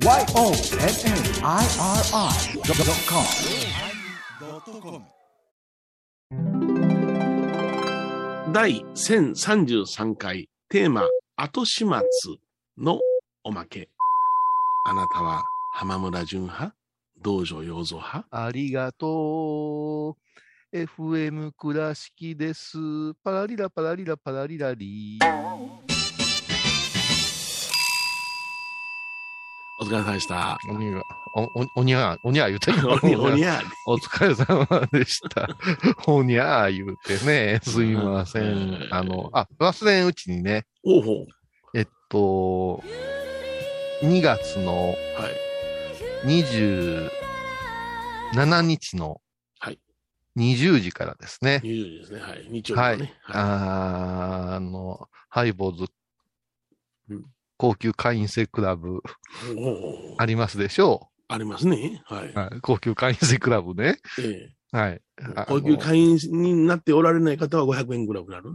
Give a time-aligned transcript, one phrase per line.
[0.00, 0.22] YONNIRI.com
[8.52, 11.02] 第1033回テーマ
[11.36, 11.88] 後始末
[12.78, 13.00] の
[13.42, 13.88] おまけ。
[14.86, 15.42] あなたは
[15.74, 16.76] 浜村淳派？
[17.20, 18.28] 道場洋蔵派？
[18.30, 20.16] ありがと
[20.72, 20.76] う。
[20.76, 22.78] FM 倉敷です。
[23.24, 25.97] パラリラパラリラパラリラリー。
[29.88, 30.58] 疲れ様でした。
[30.68, 31.02] おにが、
[31.34, 35.48] お、お、おにゃー、おにゃー言うてるおにおにゃ お疲れ様でした。
[36.06, 37.60] おにゃー言うてね。
[37.62, 38.88] すいませうんん。
[38.90, 41.26] あの、あ、忘れんうちにね、おう。
[41.74, 42.82] えっと、
[44.02, 44.96] 2月のはい。
[46.26, 47.10] 27
[48.62, 49.20] 日の
[49.60, 49.78] はい
[50.36, 51.60] 20時からですね。
[51.64, 52.20] 20時ですね。
[52.20, 52.46] はい。
[52.50, 53.14] 日曜日はい。
[53.28, 55.86] あの、ハイボーズ
[57.10, 57.24] うん、
[57.58, 59.02] 高級会員制クラブ
[60.16, 62.02] ありますでしょありますね。
[62.06, 62.28] はい。
[62.28, 62.38] う。
[62.38, 63.98] はい、高級会員制クラブね。
[64.18, 65.00] えはい。
[65.46, 68.50] 高級会員になっておられない方は500円ぐらいになる。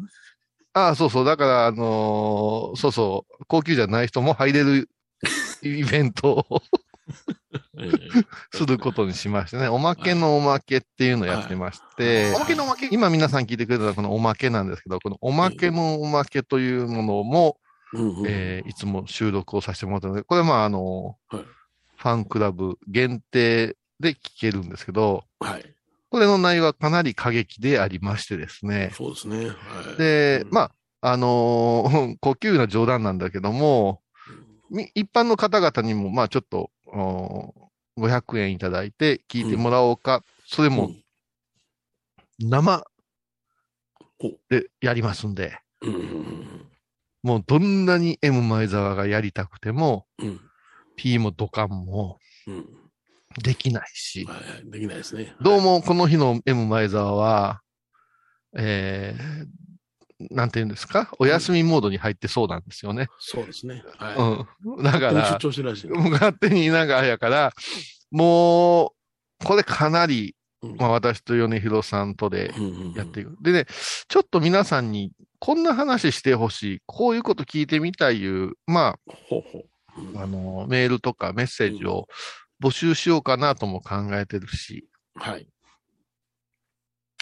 [0.73, 1.25] ああ、そうそう。
[1.25, 3.45] だから、あのーそうそう。
[3.47, 4.89] 高級じゃない人も入れる
[5.61, 6.61] イベントを
[7.79, 9.67] ええすることにしましてね。
[9.67, 17.57] おまけのおまけっていうのをやってまして、はいおまけのおまけ今皆さん聞いてくれたのはこのおまけなんですけど、このおまけのおまけというものも、
[17.93, 18.25] うんうん。
[18.27, 21.45] えーいつも収録をさせてもらったので、これはまあ、あのーはい。
[21.95, 25.75] ファンクラブ限定で聞けるんですけど、はい。
[26.09, 28.91] これの内容はかなり過激でありましてですね。
[28.93, 29.47] そうですね。
[29.47, 29.97] はい。
[29.97, 30.71] で、まあ、
[31.01, 34.01] あ、あのー高級な冗談なんだけども、
[34.69, 40.91] み一般の方々にも、まあちょっと、おー500円いただいて聞いてもらおうか、それも
[42.39, 42.83] 生
[44.49, 46.52] でやりますんで、うんうん
[47.23, 50.41] もうどんなに M 前澤がやりたくても、うんうん。
[50.95, 52.65] P もドカンもうん。
[53.41, 54.69] できないし、はいはい。
[54.69, 55.33] できないですね。
[55.41, 57.61] どうもこの日の M 前澤は、
[58.55, 61.09] えー、なんて言うんですか？
[61.17, 63.07] お休みモードに入ってそうなんですよね。
[63.19, 63.81] そうですね。
[63.97, 64.15] はい。
[64.67, 64.83] うん。
[64.83, 65.89] だか勝手に出ら、張してるらしい。
[65.89, 67.53] もう勝手になんかやから、
[68.11, 68.93] も
[69.41, 73.35] う、これかなり、うんまあ私と米広さんとでうんうんうんやっていく。
[73.41, 73.65] でね、
[74.07, 75.11] ちょっと皆さんに
[75.45, 78.95] こんな話してほしい、こういうこと聞いてみたいいう、ま
[79.29, 79.59] ほうほ
[79.97, 80.01] う。
[80.01, 82.07] うんあ、あの、メールとかメッセージを
[82.63, 85.45] 募集しようかなとも考えてるし、はい。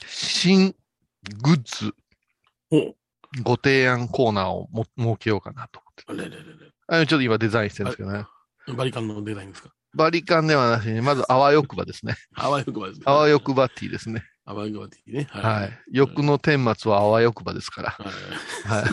[0.05, 0.75] 新
[1.41, 1.95] グッズ。
[3.41, 6.03] ご提案コーナーをも設けようかなと思って。
[6.05, 8.25] あれれれれあのちょっと今デザインしてるんですけどね。
[8.67, 8.73] れ。
[8.75, 9.69] バリカンのデザインですか？
[9.95, 12.13] バリカンではなしに、まずあわよくばですね。
[12.35, 13.03] あわよくばですね。
[13.07, 14.23] あわよくばティーですね。
[14.51, 15.27] あわよくばね。
[15.29, 15.79] はい。
[15.91, 17.89] 欲の顛末はあわよくばですから。
[17.91, 18.83] はい。
[18.83, 18.91] はい。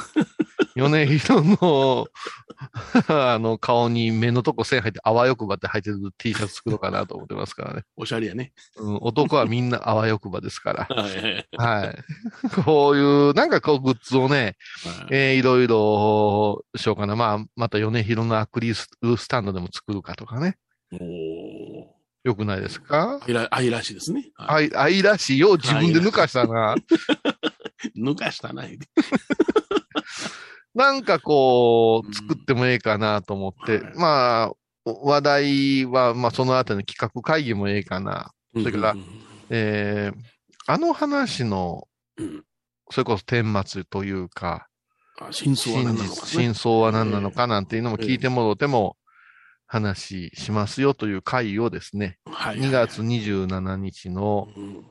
[0.77, 2.07] 米広の、
[3.09, 7.83] あの、顔に目のとこ線入って、あわよくばって入ってる T シャツ作ろうかなと思ってますからね。
[7.97, 8.53] おしゃれやね。
[8.77, 10.85] うん、男はみんなあわよくばですから。
[10.95, 11.47] はいはいはい。
[11.57, 12.05] はい。
[12.65, 14.57] こういう、なんかこう、グッズをね、
[15.11, 17.17] えーいろいろしようかな。
[17.17, 20.57] まあ、また米広のアクリルスタンドでも作るかとかね。
[20.93, 21.28] おー
[22.25, 23.21] よくないですか？
[23.27, 24.31] 愛ら愛らしいですね。
[24.35, 24.71] はい。
[24.75, 25.57] 愛、愛らしいよ。
[25.57, 26.75] 自分で抜かしたな。
[27.97, 28.79] 抜かしたない。
[30.75, 34.53] なんかこうんう、作ってもええかなと思って、はいまあ、
[34.85, 38.31] 話題は、まあその後の企画会議もええかな。
[38.53, 38.95] それから
[39.51, 40.19] えー
[40.71, 42.45] あの話の、うん
[42.91, 44.67] それこそ顛末というか、
[45.21, 46.27] あ真相は真何なのか。
[46.27, 48.97] 真相は何なのかなんていうのも聞いてもろても、
[49.69, 54.85] 話しますよという会をですね、はい2月27日の、うん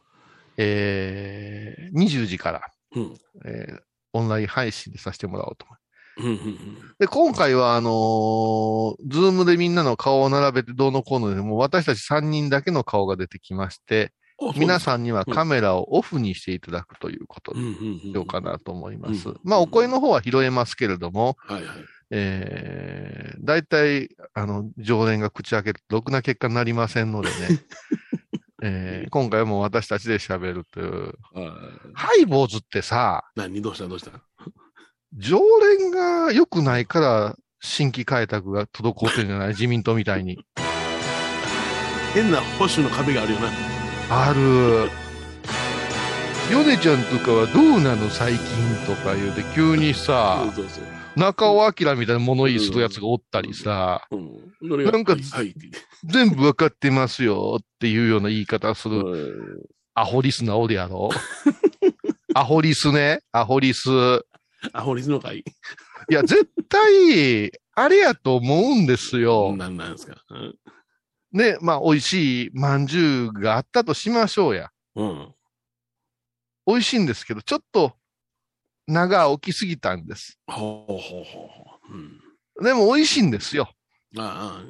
[0.58, 2.62] えー20時から、
[2.96, 3.80] うんえー
[4.14, 5.78] オンライン配信でさせてもらおうと思う。
[6.20, 6.58] うんうん
[6.98, 14.60] で、今回は、あのーズームでみんなの顔を並べてどうのこうので、もう私たち3人だけの顔が出てきまして、うん。
[14.60, 18.00] 皆さんにはカメラをオフにしていただくということうんでうんうん。
[18.00, 19.40] しようかなと思いますうん。
[19.44, 21.78] まあ、お声の方は拾えますけれども、はいはい。
[22.10, 27.36] えー、大体、あの、常連が口開けるとろくな結果になりませんのでね、
[28.64, 31.14] えー今回はもう私たちで喋るという。
[31.94, 34.12] ハイボーズってさ、何どうしたどうした？
[35.18, 35.40] 常
[35.80, 39.48] 連が良くないから新規開拓が滞ってるんじゃない？
[39.50, 40.44] 自民党みたいに。
[42.14, 43.50] 変な保守の壁があるよな。
[44.10, 44.90] ある。
[46.52, 48.10] ヨネちゃんとかはどうなの？
[48.10, 50.84] 最近とか言うて急にさ、そうそうそう。
[51.18, 54.08] 中尾明みたいな物言いするやつがおったりさ、
[54.62, 55.16] なんか
[56.06, 61.10] 全部わかってますよっていうような言い方するうんアホリスなおるやろ
[62.36, 63.22] アホリスね。
[63.32, 63.90] アホリス。
[64.72, 65.40] アホリスの会。
[65.40, 65.44] い
[66.14, 69.56] や、絶対、あれやと思うんですよ。
[69.56, 70.24] なんなんですか。
[70.30, 70.56] うん
[71.34, 74.70] ね、まあ、美味しい饅頭があったとしましょうや。
[74.96, 75.34] うん。
[76.68, 77.94] 美味しいんですけど、ちょっと、
[78.88, 80.40] 長起きすぎたんです。
[80.48, 81.94] ほうほうほうほう。
[81.94, 82.64] うん。
[82.64, 83.70] でも美味しいんですよ。
[84.18, 84.64] あ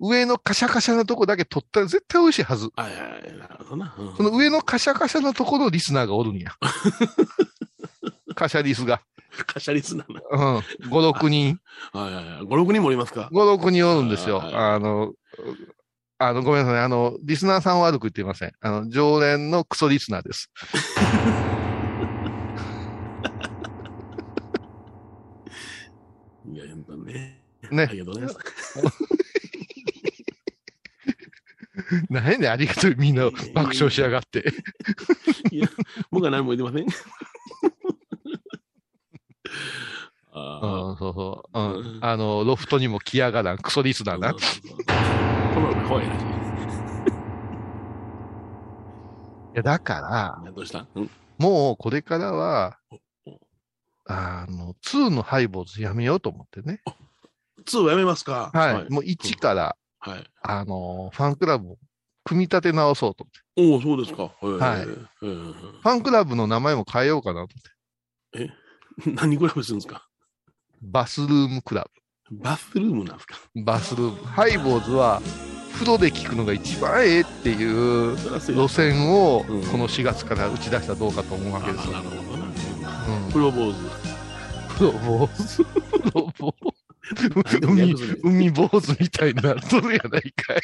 [0.00, 2.68] 上のカシャカシャなとこだけ取ったら絶対美味しいはず。
[2.76, 3.38] あ、はいはいはい。
[3.38, 3.94] なるほどな。
[3.98, 6.52] うんその上のカシャカシャなところのリスナーがおるんや。
[8.34, 9.02] カシャリスが。
[9.46, 10.20] カシャリスなな。
[10.30, 10.58] うん。
[10.90, 11.60] 5、6人。
[11.92, 12.42] はいはいはい。
[12.42, 14.38] 5、6人もおりますか？5、6人おるんですよ。
[14.38, 15.12] はいはいあの、
[16.18, 16.80] あの、ごめんなさい。
[16.80, 18.52] あの、リスナーさんは悪く言っていません。
[18.60, 20.50] あの、常連のクソリスナーです。
[26.52, 26.96] いや、本当
[27.72, 27.86] ね。
[27.86, 28.46] ねありがとうございます。
[32.10, 32.94] 何やねん、ありがとう。
[32.96, 33.24] みんな
[33.54, 34.44] 爆笑しやがって。
[35.50, 35.68] いや、
[36.10, 36.88] 僕は何も言ってません。
[40.32, 40.90] ああ。
[40.90, 41.58] うん、そうそう。
[41.58, 42.04] ううんん。
[42.04, 44.40] あの、ロフトにも来やがらん、クソリスナーなこ
[45.60, 46.26] の可愛らしい。
[49.54, 50.86] いや、だから、どうした？
[50.94, 51.10] うん。
[51.38, 52.78] もうこれからは
[53.26, 53.38] お、
[54.06, 56.80] あの、2のハイボーズやめようと思ってね。
[57.64, 58.50] 2やめますか？
[58.54, 58.90] はい。
[58.92, 60.24] もう1から、はい。
[60.42, 61.78] あの、ファンクラブを
[62.24, 63.26] 組み立て直そうと。
[63.56, 64.24] おお、そうですか。
[64.24, 64.86] はいはい。
[64.86, 67.54] うんファンクラブの名前も変えようかなと
[68.34, 68.52] 思って。
[69.14, 70.06] 何クラブするんですか？
[70.82, 71.86] バスルームクラ
[72.30, 73.36] バスルームなんですか？
[73.54, 73.64] ブ。
[73.64, 74.26] バスルーム。
[74.26, 75.20] ハイボーズは、
[75.74, 81.96] 風呂で聞くのが一番ええっていう路線をうんこの4月から打ち出したらどうかと思うわけですよ。
[81.98, 82.46] あなるほどな。
[83.26, 83.74] うんプロ坊主。
[84.68, 85.64] 風呂坊主？
[85.64, 86.54] 風呂坊
[87.62, 90.60] 海海坊主みたいになっとるやないかい。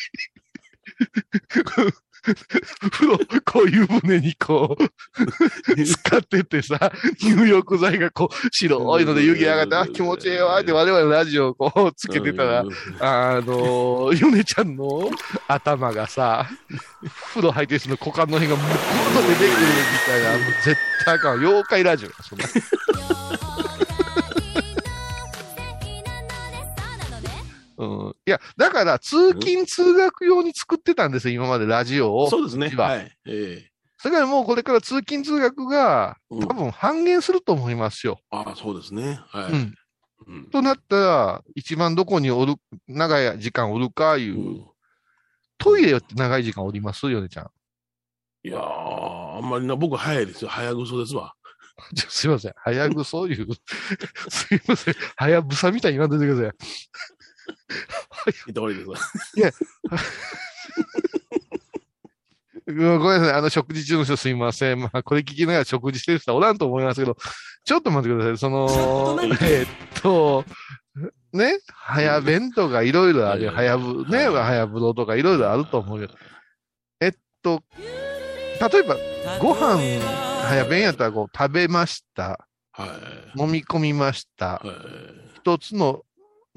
[2.90, 6.92] 風呂、こういう船にこう、使っててさ、
[7.22, 15.10] 入浴剤がこう、白いので湯気上がって、あ、気持ちええわって我々のラジオをこう、つけてたらうん、あの、ヨネちゃんの
[15.46, 16.48] 頭がさ、
[17.34, 18.66] 風呂入ってる人の股間の辺がむっ
[19.14, 21.38] と出てくるみたいな、絶対あかん。
[21.38, 23.47] 妖怪ラジオやそんな。
[27.78, 28.16] うん。
[28.26, 32.28] いや、だから、通勤通学用に作ってたんですよ、今までラジオを。
[32.28, 32.70] そうですね。
[32.70, 33.12] 実ははい。
[33.26, 33.70] ええ
[34.00, 38.20] それからもうこれから通勤通学が、うん多分半減すると思いますよ。
[38.30, 39.18] ああ、そうですね。
[39.26, 39.52] はい。
[39.52, 39.74] うん。
[40.26, 42.54] うんとなったら、一番どこにおる、
[42.86, 44.66] 長い時間おるかいう、うん
[45.60, 47.50] トイレよって長い時間おりますよねちゃん。
[48.44, 50.48] いやー、あんまりな、僕早いですよ。
[50.48, 51.34] 早ぐそですわ。
[52.08, 52.52] すいません。
[52.56, 53.46] 早ぐそういう、
[54.30, 54.94] すいません。
[55.16, 56.68] 早ぶさみたいに言わんといてください。
[58.46, 58.98] 言った方がいいですわ。
[62.66, 63.34] うんごめんなさい。
[63.34, 64.80] あの、食事中の人すいません。
[64.80, 67.16] まあ、これ聞きながら食事してる人はおらんと思いますけど、
[67.64, 68.38] ちょっと待ってください。
[68.38, 68.68] その、
[69.40, 69.68] えーっ
[70.02, 70.44] と、
[71.32, 73.52] ね、早弁とかいろいろあるよ。
[73.52, 76.08] はい早ぶ、ね、はい早ぶろとかいろいろあると思うよ。
[77.00, 77.12] えっ
[77.42, 77.62] と、
[78.60, 78.96] 例えば、
[79.40, 79.78] ご飯、
[80.48, 82.46] 早弁やったらこう、食べました。
[82.72, 82.86] は
[83.34, 83.40] い。
[83.40, 84.58] 飲み込みました。
[84.58, 84.68] はい。
[85.38, 86.02] 一つの、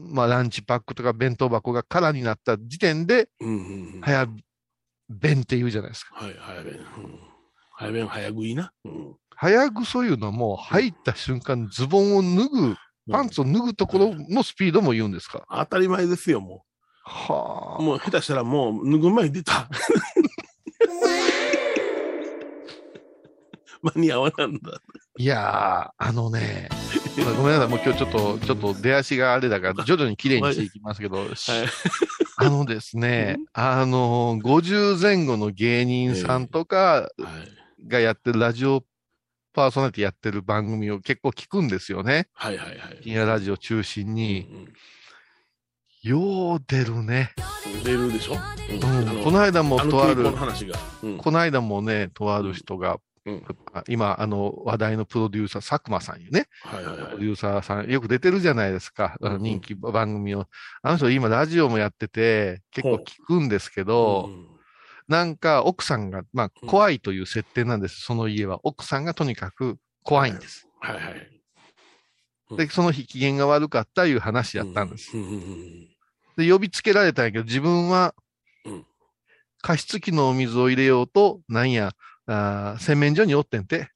[0.10, 3.30] まあ、ランチパックとか弁当箱が空になった時点で。
[4.02, 4.28] 早
[5.10, 6.16] 弁って言うじゃないですか。
[6.16, 6.74] はい、早弁。
[6.74, 7.20] うん
[7.78, 8.72] 早弁、早食いな。
[8.86, 12.76] うん早ぐそういうのも入った瞬間、ズボンを脱ぐ、
[13.12, 16.64] パンツを脱ぐところのスピードも言うんですか当たり前ですよ、も
[17.04, 17.82] はう。
[17.82, 19.68] もう下手したらもう脱ぐ前に出た。
[23.82, 24.80] 間に合わなんだ。
[25.18, 31.68] いやー、あのね、まあごめんなさい、もう今日ちょっと、ちょっと出足があれだから、徐々に綺麗にしていきますけど、しはい。
[32.38, 37.12] あのですね、あの、50前後の芸人さんとかは
[37.84, 37.88] い。
[37.88, 38.84] がやってるラジオ
[39.54, 42.28] パーソナリティやってる番組を結構聞くんですよね。
[42.34, 43.00] はいはいはい。
[43.04, 44.48] 深夜ラジオ中心に。
[44.52, 44.74] うん
[46.04, 47.32] よう出るね。
[47.76, 50.24] うん出るでしょ、うんうん、この間もとある
[51.18, 56.48] この間もね、とある人が、うんあ今、あの、話題のプロデューサー、佐久間さんよね。
[56.64, 57.26] はいはいはいプロデ。
[57.26, 59.18] ューサーさん、よく出てるじゃないですか。
[59.40, 60.48] 人気番組を。
[60.82, 64.48] あの人今ラジオもやってて、結構聞くんですけど、うん
[65.08, 68.00] なんか奥さんが、まあうん怖いという設定なんです。
[68.00, 68.60] その家は。
[68.64, 70.70] 奥さんがとにかく怖いんです。
[70.80, 71.14] はいはい。
[72.52, 75.12] うんで、その日機嫌が悪かったいう話やったんです。
[76.38, 78.14] で、呼びつけられたんやけど、自分は
[78.66, 78.86] うん、
[79.62, 81.94] 加湿器のお水を入れようと、なんや、
[82.32, 83.90] あー洗面所におってんて。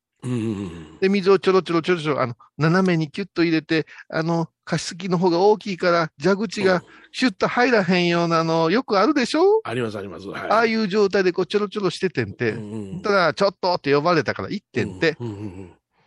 [1.01, 9.62] で、水をちょろちょろちょろちょろ、あの、斜めにキュッと入れて、あの、加湿器の方が大きいから、蛇口がシュッと入らへんようなの、よくあるでしょ？
[9.63, 10.27] ありますあります。
[10.27, 10.42] はい。
[10.50, 12.54] ああいう状態でこう、ちょろちょろしててんて。
[12.54, 15.15] うんうんただ、ちょっとって呼ばれたから行ってんて。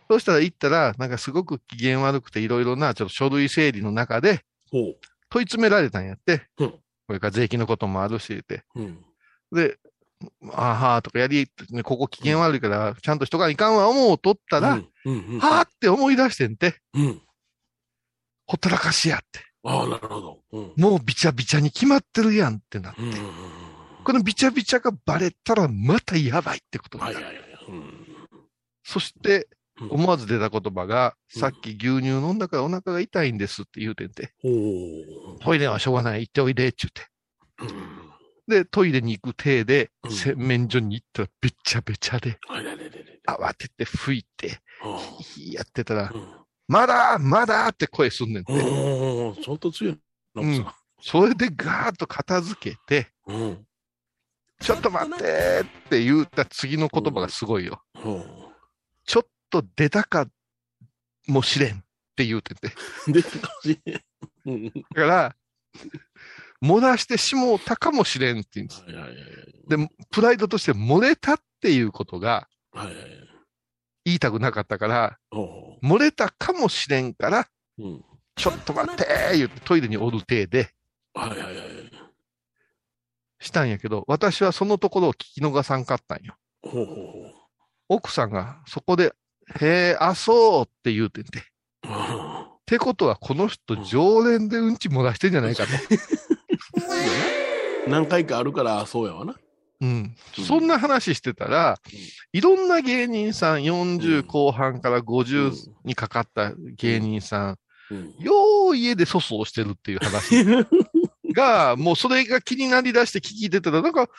[0.09, 4.41] そうしたら行ったら、なんかすごく機嫌悪くていろいろな、ちょっと書類整理の中で。
[4.71, 6.47] 問い詰められたんやって。
[6.57, 6.73] うん
[7.07, 8.63] これから税金のこともあるし、って。
[8.75, 8.99] うん。
[9.51, 9.77] で、
[10.51, 15.39] あーはーとかやり、ね、ここ危険悪いから、ちゃんとしとかないかんわ思うとったら、うん、うん、うん。
[15.39, 17.21] はーって思い出してんて、うん。
[18.45, 19.39] ほったらかしやって。
[19.63, 20.39] ああ、なるほど。
[20.51, 20.73] うん。
[20.77, 23.01] もうびちゃびちゃに決まってるやんってなって。
[23.01, 23.13] うん。
[24.03, 27.35] このびちゃびちゃがバレたらまたやばいってことだはいはいはい。
[27.69, 28.07] うん。
[28.83, 29.47] そして、
[29.81, 35.39] うん思わず出た言葉が、うんさっき牛乳飲んだからお腹が痛いんですって言うてんて、ほう。
[35.39, 36.85] トイレはしょうがない、行っておいでって
[37.57, 37.73] 言って。
[38.49, 38.63] うん。
[38.63, 43.19] で、トイレに行く体で、うん洗面所に行ったらべちゃべちゃで、あれれれれ。
[43.27, 44.99] 慌てて拭いて、あ
[45.51, 46.27] やってたらあ。、うん。
[46.67, 48.53] まだまだって声すんねんて。
[48.53, 49.99] おー、ちょっと強い
[50.35, 50.41] な。
[50.41, 53.65] うん奥それでガーッと片付けて、うん。
[54.59, 57.81] ちょっと待ってーって言った次の言葉がすごいよ。
[57.95, 58.25] ほう。
[59.05, 60.27] ちょっと出たか
[61.27, 61.79] もしれんっ
[62.15, 62.71] て言うてて。
[63.07, 63.93] 出たかもしれ
[64.53, 64.65] ん。
[64.65, 65.35] だから、
[66.63, 68.83] 漏らしてしもうたかもしれんって言うんです。
[68.83, 69.15] はいはいはい。
[69.69, 72.47] で、プライドとして漏れたっていうことが。
[74.05, 77.47] 言いたくなかったから、ほ漏れたかもしれんから、
[77.77, 77.83] う。
[77.83, 78.05] うん。
[78.35, 80.71] ちょっと待ってー言ってトイレにおる体で
[81.13, 81.55] はいはいはい。
[83.41, 86.35] したんやけど、私はそのところを聞き逃さんかったんよ。
[86.61, 87.33] ほうほうほう。
[87.89, 89.13] 奥さんがそこで、
[89.59, 91.43] へえ、あ、そうって言うてんて。
[91.83, 95.69] うんってことは、この人常連でうんち漏らしてんじゃないかと。
[97.87, 99.35] 何回かあるから、そうやわな。
[99.81, 100.15] うん。
[100.45, 101.79] そんな話してたら、
[102.33, 105.53] いろんな芸人さん、40後半から50
[105.85, 107.57] にかかった芸人さん、
[107.91, 108.15] うん。
[108.19, 110.45] よう家で粗相してるっていう話
[111.33, 114.09] が、もうそれが気になりだして聞いてたら、なんか、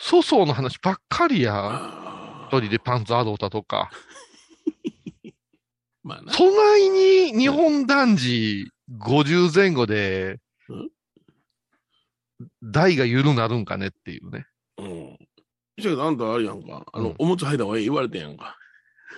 [0.00, 1.52] 粗相の話ばっかりや。
[1.54, 3.90] あ一人でパンツあろうたとか。
[6.02, 6.32] まあな。
[6.32, 10.40] そないに日本男児50前後でうん、
[12.62, 14.46] 台が緩なるんかねっていうね。
[14.78, 15.18] うん。
[15.78, 16.84] じゃあ、あんたあれやんか。
[16.92, 18.56] あの、うんおむつ履いた方がいい言われてんやんか。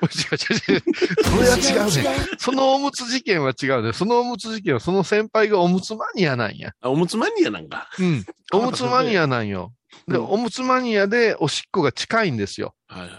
[0.03, 0.83] 違う違う違う。
[1.25, 2.37] それは違うね。
[2.39, 3.93] そのおむつ事件は違うね。
[3.93, 6.73] そのおむつ事件はその先輩がおむつマニアなんや。
[6.81, 7.91] あ、おむつマニアなんか。
[7.99, 8.25] うん。
[8.53, 9.73] おむつマニアなんよ。
[10.09, 12.75] で、うんおむつマニアでおしっこが近いんですよ。
[12.87, 13.11] はいはい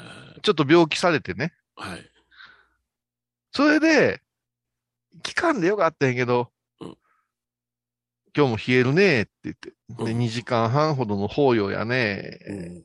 [0.43, 1.53] ちょっと病気されてね。
[1.75, 1.91] はい。
[1.91, 2.11] はい。
[3.51, 4.21] それで、
[5.21, 6.47] 期間でよかったんやけど、うん
[8.35, 10.19] 今日も冷えるねって言って、で、うん。
[10.19, 12.83] 2時間半ほどの法要やね、うん。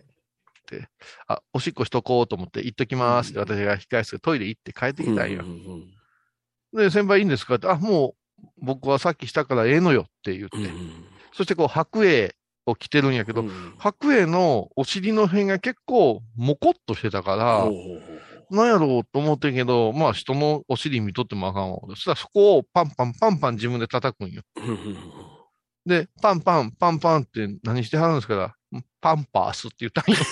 [1.28, 5.44] あ、おしっこしとこうと思って行っときますって私が控え室でトイレ行って帰ってきたんよ。
[5.44, 5.46] う。
[5.46, 5.96] ん
[6.72, 10.56] で、先輩いいんですかって、あ、もう僕はさっきしたからええのよって言って、
[11.32, 12.30] そしてこう白衣
[12.66, 13.74] を着てるんやけど、うん。
[13.78, 17.70] 白衣のお尻の辺が結構もこっとしてたから、
[18.50, 21.78] なんやろうと思ってんけど、まあ人のお尻見とってもあかんわ。
[21.90, 24.42] そしたらそこをパンパンパンパン自分で叩くんよ。
[25.86, 30.20] うんうんで、パンパンパンパンって何してはるんですから、パンパースって言ったんよ。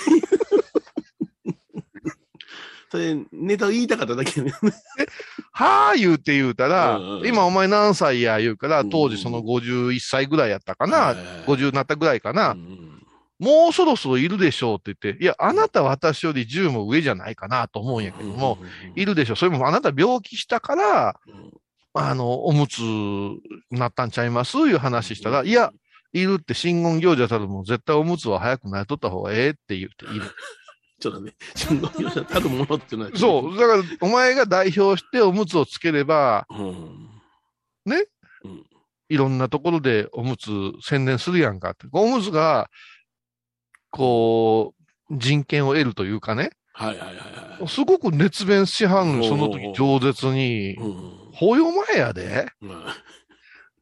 [2.91, 4.53] それ、ネタを言いたかっただけね。
[5.51, 11.45] はぁ言うて言うたら、うんうん今お前何歳や言うから、うん当時その51歳ぐらいやったかな、はいはいはい。
[11.45, 12.91] 50になったぐらいかな、うん
[13.37, 18.57] もうそろそろいるでしょうって言って、いや、あなた私より10も上じゃないかなと思うんやけども、
[18.95, 19.35] いるでしょ。
[19.35, 21.51] それもあなた病気したから、うん
[21.97, 22.81] あの、おむつ
[23.71, 24.57] なったんちゃいます？
[24.57, 25.71] いう話したら、いや、
[26.11, 30.21] いるって新言行者たるも絶対おむつは早くなりとった方がええって言っている。
[30.99, 33.11] ちょっとね、信号業者たるものっていうのは。
[33.17, 33.57] そう。
[33.57, 37.09] だから、お前が代表しておむつをつければ、うん。
[37.85, 38.05] ね？
[38.43, 38.63] うん。
[39.07, 40.49] いろんなところでおむつ
[40.81, 41.87] 宣伝するやんかって。
[41.91, 42.69] おむつが、
[43.89, 44.73] こ
[45.09, 47.67] う、人権を得るというかね、はいはいはいはい。
[47.69, 50.75] すごく熱弁しはんの、その時饒舌に。
[50.75, 51.24] うん。
[51.35, 52.47] 法要前やで。
[52.59, 52.95] まあ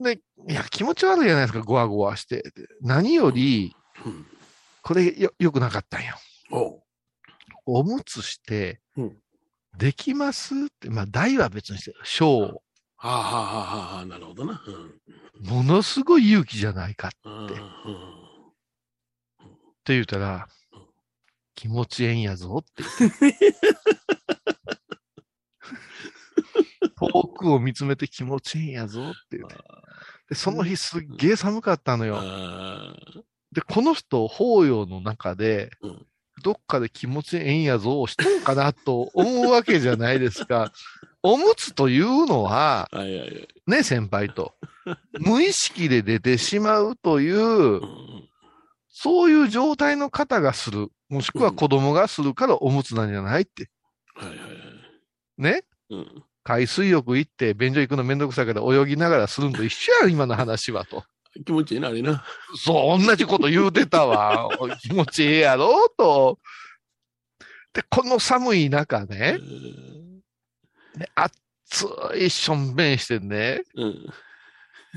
[0.03, 0.19] で、
[0.49, 2.43] いや、気持ち悪いじゃないですか、ゴワゴワして。
[2.81, 4.25] 何より、うん。
[4.81, 6.15] これよ、良くなかったんよ。
[7.65, 9.17] おむつしてうん、
[9.77, 12.59] できますって、まあ、大は別にして、小、は
[12.97, 13.37] あはあは
[13.91, 14.61] あはあ、なるほどな。
[14.65, 15.47] うん。
[15.47, 17.53] ものすごい勇気じゃないかってうん。
[19.85, 20.87] 言ったらうん、
[21.55, 23.55] 気持ちええんやぞって言って。
[26.99, 29.55] 遠くを見つめて気持ちええんやぞって言って。
[30.29, 32.17] で、その日すっげえ寒かったのよ。
[32.19, 32.95] あ
[33.51, 36.07] で、この人、法要の中でうん、
[36.43, 40.71] どっかで気持ちええんやぞをしたんかなと思うわけじゃないですか。
[41.21, 42.89] おむつというのは。
[43.65, 44.55] ね、先輩と。
[45.19, 48.29] 無意識で出てしまうというう、ん
[48.95, 50.89] そういう状態の方がする。
[51.09, 53.69] もしくは子供がするからおむつなんじゃないって。
[55.37, 55.63] ね？
[55.89, 56.23] うん。
[56.43, 61.03] 海水浴行って便所行くのめんどくさいから泳ぎながらするのと一緒やん、今の話はと。
[61.45, 62.23] 気持ちいいな、あれな。
[62.55, 64.49] そう、同じこと言うてたわ。
[64.81, 66.39] 気持ちええやろと。
[67.73, 69.39] で、この寒い中ね、
[70.95, 74.13] ね暑いしょんべんしてね、うん。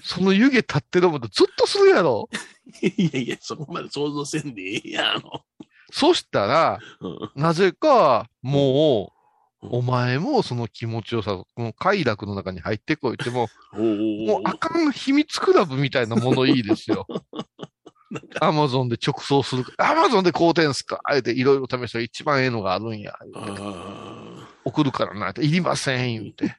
[0.03, 2.29] その湯気立ってるもとずっとするやろ。
[2.83, 5.45] いやいや、そこまで想像せんでええやん、あの。
[5.91, 9.16] そしたら、うんなぜか、もう、うん
[9.63, 17.07] お前もその気持ちよさ、この快楽の中に入ってこいっても、 もうあかん秘密クラブみたいなものいいですよ。
[18.41, 19.65] アマゾンで直送する。
[19.79, 23.15] アマゾンで買うてんすかあえていろいろ試したら一番ええのがあるんや。
[24.65, 25.33] 送るからな。
[25.41, 26.57] いりません、言うて。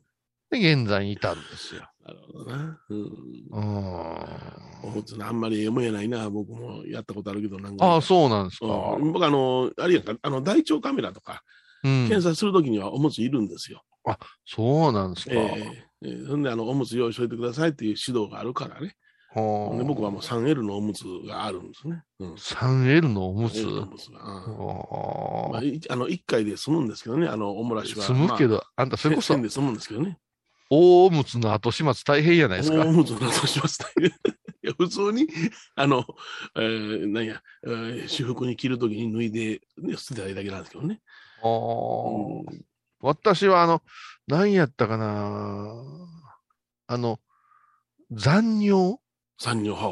[0.50, 1.82] で、現在に至るんですよ。
[2.04, 2.80] あ、なるほどな。
[2.88, 3.02] うん。
[3.02, 5.22] うーん。
[5.22, 6.30] あんまりええないな。
[6.30, 7.84] 僕もやったことあるけど、なんか。
[7.84, 8.66] ああ、そうなんですか。
[8.66, 11.42] うん僕、あの、あれやんか、あの、大腸カメラとか、
[11.84, 12.08] うん。
[12.08, 13.82] 検査するときにはおむついるんですよ。
[14.46, 15.34] そうなんですか。
[15.34, 18.94] ええええそんで、あの、おむつ用意しといてくださいっていう指導があるからね。
[19.34, 22.02] はあで僕はもう 3L のおむつがあるんですね。
[22.20, 22.34] うん。
[22.34, 24.20] 3L のおむつ？3L のおむつが。
[24.20, 28.04] うんはまあ、いあの、1回で済むんですけどね、あの、おもらしは。
[28.04, 30.18] あ済むけまど、あんたあ、それこそ線、で済むんですけどね。
[30.70, 32.92] 大おむつの後始末大変やないですかお。
[32.92, 33.78] むつのとします。
[34.00, 35.28] いや普通に、
[35.76, 36.04] あの、
[36.56, 41.00] えー、なんや、えー私服に着るときに脱いで、ね、捨てただけなんですけどね。
[41.42, 42.62] あー
[43.00, 43.82] 私はあの、
[44.26, 45.84] 何やったかな
[46.88, 47.20] あの、
[48.10, 48.98] 残尿？
[49.38, 49.90] 産業、はあ、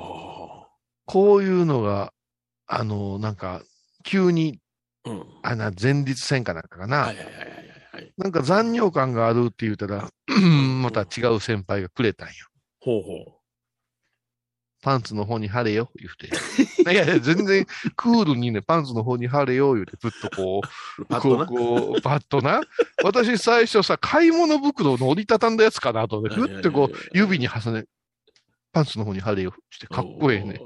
[0.62, 0.68] は
[1.04, 2.12] こういうのが、
[2.66, 3.62] あの、なんか、
[4.02, 4.60] 急に、
[5.04, 5.24] うん。
[5.42, 6.96] あな、前立腺かなんかかな。
[6.98, 7.46] はいはいはいはい
[7.92, 8.12] はい。
[8.16, 10.10] なんか残尿感があるって言うたら、
[10.82, 12.34] また違う先輩がくれたんよ。
[12.80, 13.35] ほうほ
[14.82, 16.92] パンツの方に貼れよ、言うて。
[16.92, 17.66] いやいや、全然
[17.96, 20.60] クールにね、パンツの方に貼れよ、言うて、ふっとこ
[20.98, 21.06] う、う。
[21.06, 21.46] パッとな。
[21.46, 22.60] こう、こう、パッとな。
[23.02, 27.86] 私最初さ、買い物袋の折りたたんだやつかなと思って、ふってこう、指に挟んで、
[28.72, 30.60] パンツの方に貼れよ、して、かっこええね。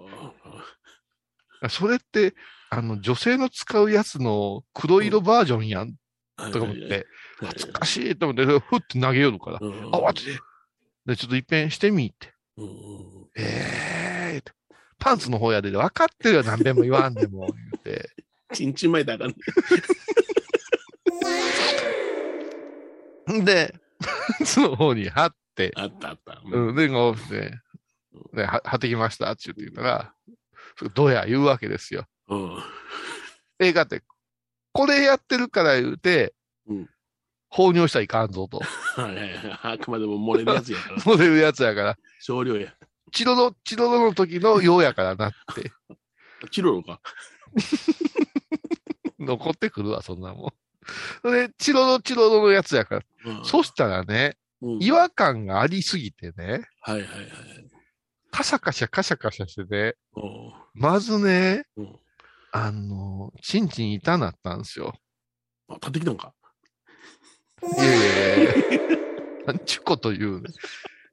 [1.69, 2.35] それって、
[2.71, 5.95] あの、女性の使うやつの黒色バージョンやん、
[6.39, 6.51] お。
[6.51, 7.05] とか思って、はい
[7.43, 9.59] 恥ずかしいと思って、ふって投げよるから。
[9.63, 10.21] うんあ、わて
[11.07, 12.35] で、ちょっと一遍してみって。
[12.61, 14.61] うんうんええー
[15.01, 18.11] パンツの方やで、分かってるよ、何遍も言わんでも、 言って。
[18.53, 19.37] ちんちん巻いたらあかん
[23.33, 23.41] ね。
[23.41, 26.43] んで、パンツの方に貼って、あったあった。
[26.45, 27.55] うん、で、こうで、
[28.35, 30.15] で、は貼ってきました、って言って言ったら、
[30.95, 32.07] どうや言うわけですよ。
[32.29, 32.63] うん。
[33.59, 34.03] 映画って、
[34.73, 36.35] これやってるから言うて、
[36.67, 36.91] うん
[37.51, 38.61] 放尿したらいかんぞと。
[38.97, 39.59] はい。
[39.63, 41.03] あくまでも漏れるやつやから。
[41.05, 42.73] モデルやつやから、少量や。
[43.13, 45.73] チロロ、チロロの時のようやからなって、
[46.53, 47.01] チロロか？
[49.19, 50.53] 残ってくるわ、そんなもん。
[51.23, 53.03] それで、チロロチロロのやつやから。
[53.27, 57.29] うんそしたらね、うん違和感がありすぎてね、はいはいはい。
[58.31, 61.99] カシャカシャカシャカシャしてね、おうまずね、うん
[62.53, 64.95] あの、チンチン痛なったんですよ。
[65.69, 66.33] あ、立ってきたんか？
[67.63, 68.53] いやいやいや
[69.47, 70.51] なんちゅうこと言うね。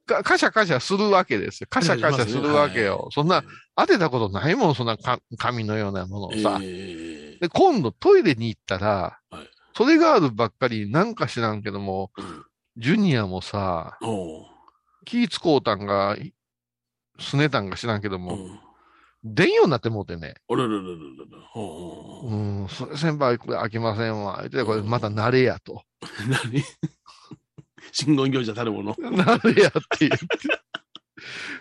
[0.06, 1.66] かカシャカシャするわけですよ。
[1.70, 3.08] カシャカシャするわけよ。
[3.12, 3.44] そんな、
[3.76, 6.58] 当てたことないもん、そんなか紙のようなものをさ。
[6.62, 12.44] ええで、今度トイレに行ったら、はいそれがあるばっかりなんか知らんけども、うん
[12.78, 13.98] ジュニアもさ、
[15.04, 16.16] 気ぃ使うたんが、
[17.18, 18.60] すねたんか知らんけども、うん。
[19.34, 20.34] 出んようになってもうてね。
[20.48, 24.38] おらららららううん、それ先輩、これ飽きませんわ。
[24.40, 25.82] 言って、これまた慣れやと。
[26.28, 26.62] 何？
[27.92, 28.94] 信言業者たるもの？
[28.94, 30.26] 慣れやって言って。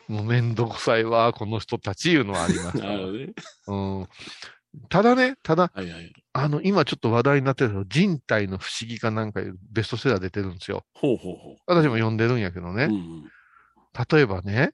[0.07, 2.93] もうめんどくさいわ、この人たちいうのはありましたわ。
[2.93, 3.33] なるほどね。
[3.67, 4.07] うん。
[4.89, 6.13] ただね、ただ、はいはい。
[6.33, 10.83] あの、今ちょっと話題になってるの人体の不思議かなんかいうベストセラー出てるんですよ。
[10.93, 12.75] ほうほうほ私も読んでるんやけどう。
[12.75, 12.85] ね。
[12.85, 13.31] うん。
[14.11, 14.73] 例えばね、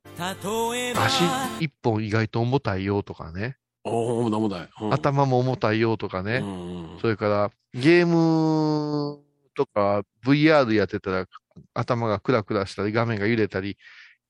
[0.96, 1.24] 足
[1.62, 4.70] 一本意外と重たいよとかね、おお、もだもだい。
[4.82, 4.94] うん。
[4.94, 9.20] 頭も重たいよとかね、うんそれからゲーム
[9.56, 11.26] とか VR やってたら
[11.74, 13.78] 頭がクラクラしたり画面が揺れたり、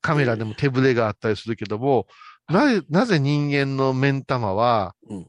[0.00, 2.06] カメラでも手ぶれがあったりするけども、
[2.48, 5.26] なぜ、なぜ人間の目ん玉はうん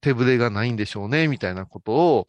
[0.00, 2.28] 手ぶれがないんでしょうね、みたいなことを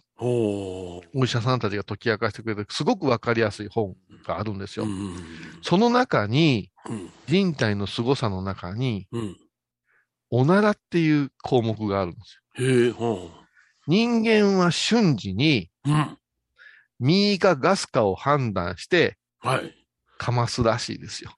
[1.15, 4.85] お医者さんたちが解き明かしてくれて、すごくわかりやすい本があるんですよ。
[4.85, 5.15] うん
[5.61, 9.37] その中に、うん人体の凄さの中に、うん。
[10.31, 12.41] おならっていう項目があるんですよ。
[13.87, 15.69] 人間は瞬時に。
[16.99, 19.73] 右かガスかを判断して、はい。
[20.17, 21.31] かますらしいですよ。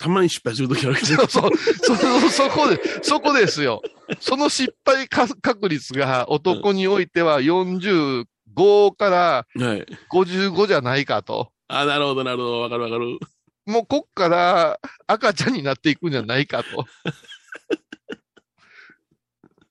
[0.00, 1.26] たまに失敗するときあるけど。
[1.28, 1.50] そう
[1.84, 3.82] そう、そ、 そこで、そこですよ。
[4.18, 8.24] その失敗か確率が男においては45
[8.56, 9.86] 5からはい。
[10.10, 11.52] 55じゃないかと。
[11.68, 12.60] あ、なるほど、なるほど。
[12.62, 13.18] わかるわかる。
[13.66, 16.86] もうこっから赤ちゃんになっていくんじゃないかと。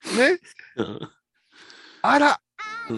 [0.15, 0.39] ね？
[0.77, 1.09] うん
[2.01, 2.39] あら、
[2.89, 2.97] うん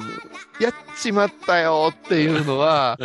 [0.59, 2.99] やっちまったよっていうのは、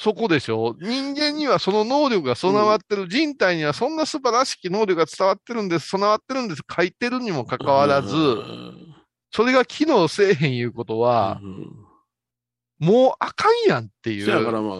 [0.00, 0.76] そこでしょ？
[0.80, 8.94] 人間にはその能力が備わってる、人体にはそんな素晴らしき能力が伝わってるんです、備わってるんです、書いてるにもかかわらず、うん。
[9.32, 11.66] それが機能せえへんいうことは、うん。
[12.78, 14.62] もうあかんやんっていそやからう。
[14.62, 14.76] まあ、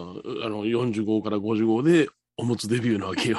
[0.46, 3.38] あの、45から55でおむつデビューなわけよ。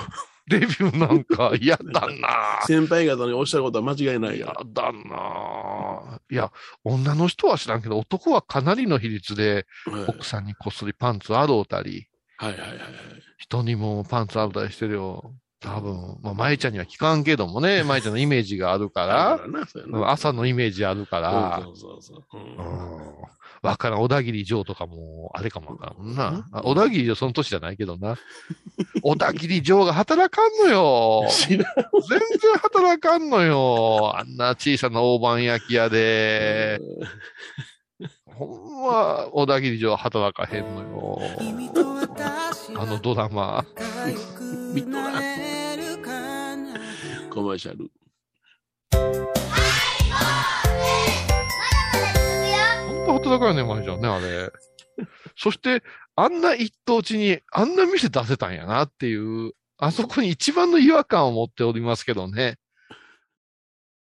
[0.49, 4.53] デビューなんか嫌だな 先輩方におっしゃることは間違いない嫌よ。
[4.73, 6.51] だないや、
[6.83, 12.07] 女の人は知らんけど、男はかなりの比率ではい奥さんにこっそりパンツあろうたり、
[12.37, 12.79] はいはいはいはい。
[13.37, 15.33] 人にもパンツあろうたりしてるよ。
[15.61, 19.45] 多分、まあ、舞ちゃんには聞かんけどもね、 舞ちゃんのイメージがあるかだら、か
[19.91, 21.61] ら朝のイメージあるから。
[23.61, 26.29] わからん、小田切城とかも、あれかもわからんな。
[26.29, 28.17] うんあ小田切城その年じゃないけどな。
[29.03, 31.23] 小田切城が働かんのよ。
[31.49, 31.67] 全然
[32.61, 34.13] 働かんのよ。
[34.17, 36.79] あんな小さな大判焼き屋で。
[38.39, 38.49] ほん
[38.87, 41.19] ま、小田切城は働かへんのよ。
[42.77, 43.65] あのドラマ。
[44.73, 45.13] 見とらん
[47.29, 47.91] コマーシャル。
[53.05, 54.49] ほんと働かんねん、まいちゃんね、あれ。
[55.35, 55.83] そして、
[56.15, 62.57] あんな一等地に、あんな店出せたんやなっていう、あそこに一番の違和感を持っておりますけどね。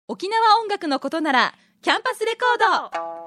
[0.10, 3.27] 沖縄音楽のことならキャンパスレコード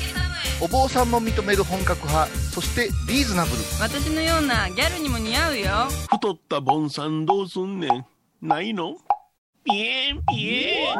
[0.63, 3.57] お坊さんも認める本格派そしてリーズナブル。
[3.79, 5.65] 私のようなギャルにも似合うよ。
[6.11, 8.05] 太ったボンさんどうすんねん。
[8.47, 8.95] ないの？
[9.63, 10.97] ピエンピエン。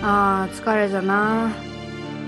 [0.00, 1.52] あー疲れじゃな。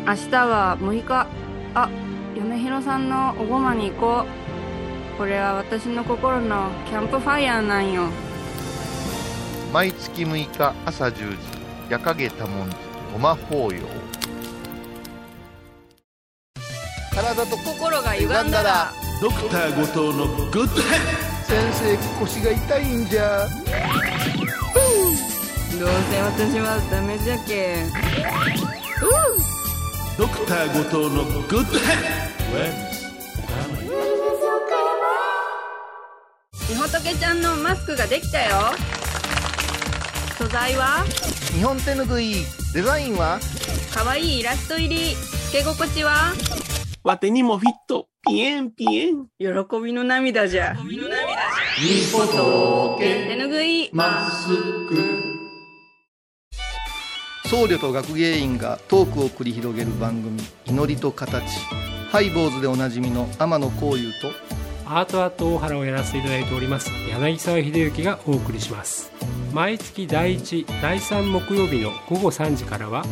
[0.06, 1.28] 明日は6日。
[1.74, 1.88] あ
[2.34, 5.18] 米広さんのおごまに行こう。
[5.18, 8.08] これは私の心のキャンプファイヤーなんよ。
[9.72, 11.36] 毎月6日朝10時、
[11.90, 12.76] 夜影多文字、
[13.12, 13.80] ごま法要。
[17.12, 18.92] 体と心が歪んだら。
[19.20, 21.00] ドクター後藤のグッドヘッ
[21.42, 23.44] 先生腰が痛いんじゃ。
[25.80, 27.84] どうせ私はダメじゃけ
[30.16, 31.96] ドクター後藤のグッドヘ
[36.68, 38.99] みほとけちゃんのマスクができたよ
[40.40, 41.04] 素材は？
[41.52, 42.32] 日本手ぬぐい
[42.72, 43.38] デザインは？
[43.94, 45.14] かわいいイラスト入り。
[45.14, 46.32] つけ心地は？
[47.04, 48.08] わてにもフィット。
[48.26, 49.26] ピエンピエン。
[49.38, 49.48] 喜
[49.84, 50.74] びの涙じゃ。
[52.98, 53.90] 手ぬぐい。
[57.44, 61.44] 僧侶と学芸員がトークを繰り広げる番組「祈りと形」
[62.10, 64.32] ハイボーズでおなじみの天野幸雄と
[64.92, 69.12] アートアート大原をやらせていただいております柳沢秀幸がお送りします
[69.52, 73.04] 毎月第1第3木曜日の午後3時からは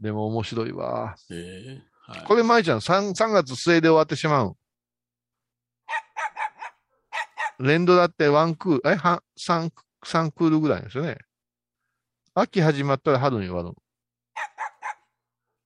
[0.00, 1.14] でも面白いわ。
[1.30, 1.80] えー
[2.12, 4.56] はいこれ、舞ちゃん、3, 3月末で終わってしまう。
[7.60, 9.70] 連ドラってワンクール、え、は、3、
[10.04, 11.18] 三クールぐらいですよね。
[12.34, 13.76] 秋始まったら春に終わる。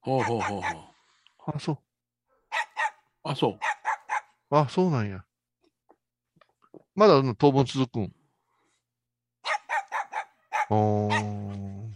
[0.02, 0.95] ほうほうほうほう。
[1.46, 1.78] あ、そう。
[3.22, 3.58] あ、そう。
[4.50, 5.24] あ、そうなんや。
[6.94, 8.12] まだ当分続くん。
[10.70, 11.86] おー。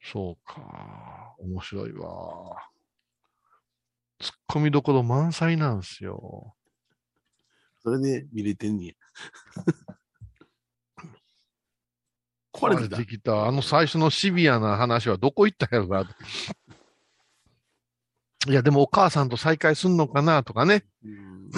[0.00, 1.34] そうか。
[1.38, 2.56] 面白いわ。
[4.20, 6.54] ツッコミどころ満載なんですよ。
[7.82, 8.94] それで見れてんねや。
[12.52, 13.46] これれできた。
[13.46, 16.08] あの最初のシビアな話はどこ行ったんやろな。
[18.46, 20.84] いや、でもお母さんと再会すんのかなとかね。
[21.04, 21.50] うん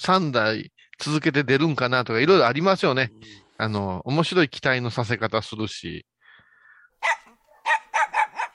[0.00, 3.12] 3代続けて出るんかなとかいろいろありますよね。
[3.58, 6.06] あの、面白い期待のさせ方するし。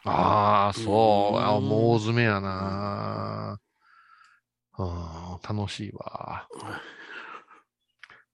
[0.05, 1.37] ああ、そう。
[1.37, 3.59] あもう大詰めやな。
[5.47, 6.47] 楽しいわ。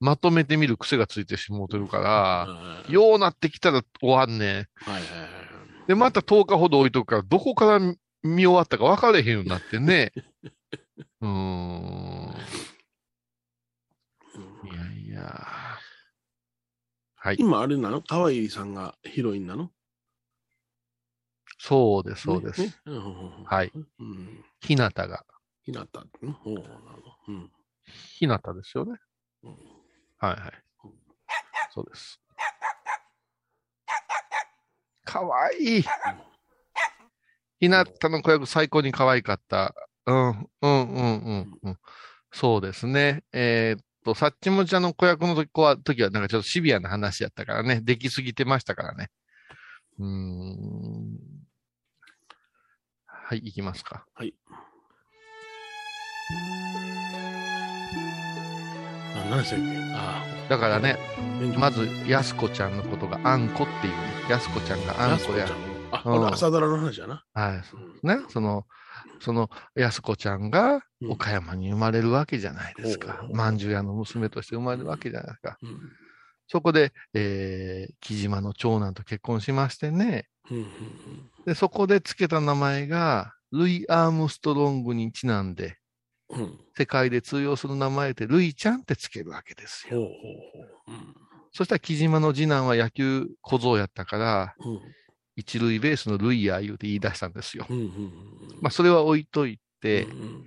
[0.00, 2.46] まとめてみる癖がついてしもうてるから、
[2.88, 4.48] うんようなってきたら終わんねん。
[4.48, 5.86] はいはいはい。
[5.86, 10.12] で、また10日ほど置いとくから、どこから見終わったか分かれへんようになってね。
[11.20, 12.34] うーん。
[14.64, 15.78] いやいや。
[17.16, 17.36] はい。
[17.38, 18.02] 今あれなの？
[18.02, 19.70] 川入さんがヒロインなの？
[21.58, 22.80] そうです、そうです。
[23.44, 23.72] はい。
[23.98, 24.44] うん。
[24.60, 25.24] ひなたが。
[25.62, 26.00] ひなた。
[26.00, 27.16] うなるほど。
[27.28, 27.52] うん。
[27.84, 28.98] ひなたですよね。
[29.44, 29.52] うん
[30.18, 30.52] はいはい。
[31.72, 32.20] そうです。
[35.04, 35.84] かわいい。
[37.62, 39.72] ひなたの子役最高に可愛かった。
[40.06, 41.58] うん、うん、うん、うん。
[41.62, 41.76] うん
[42.32, 43.22] そうですね。
[43.32, 47.80] えーっと、さっちもちゃんの子役の時は、時はなんかちょっとシビアな話やったからね。
[47.82, 49.10] できすぎてましたからね。
[50.00, 51.18] うーん。
[53.06, 54.06] はい、いきますか。
[54.14, 54.34] はい。
[59.14, 59.64] あ、何でしたっけ？
[59.94, 60.96] あだからね、
[61.56, 64.00] まず、やすこちゃんのことがあんこっていうね。
[64.30, 67.24] やすこちゃんがあんこややあ、うん朝ドラの話やな。
[67.34, 67.62] は
[68.02, 68.06] い。
[68.06, 68.66] ね、その、
[69.20, 75.58] その、やすこちゃんがうん岡山に生まれるわけじゃないですかほうんじゅう屋の娘として生まれるわけじゃないですか。
[75.62, 75.78] うん。
[76.48, 80.28] そこで、えー、木島の長男と結婚しましてね。
[81.46, 85.78] で、そこで付けた名前が、ルイ・アームストロングにちなんで、
[86.30, 86.42] うん。
[86.42, 86.58] うん。
[86.76, 90.00] 世界で通用する名前で、ルイちゃんって付けるわけですよ。
[90.00, 90.14] ほうほう
[90.86, 90.94] ほう。
[90.94, 91.14] うん。
[91.52, 94.80] そしたら木島の次男は野球小僧やったから、うん。
[95.42, 97.66] 一塁ベースのルイヤー言うて言い出したんですよ。
[97.68, 98.12] うんうんうん。
[98.60, 100.44] まあ、それは置いといて、うんうん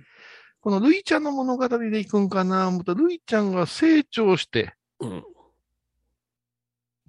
[0.58, 5.24] このルイちゃんの物語で行くんかな思ったらルイちゃんが成長してうん。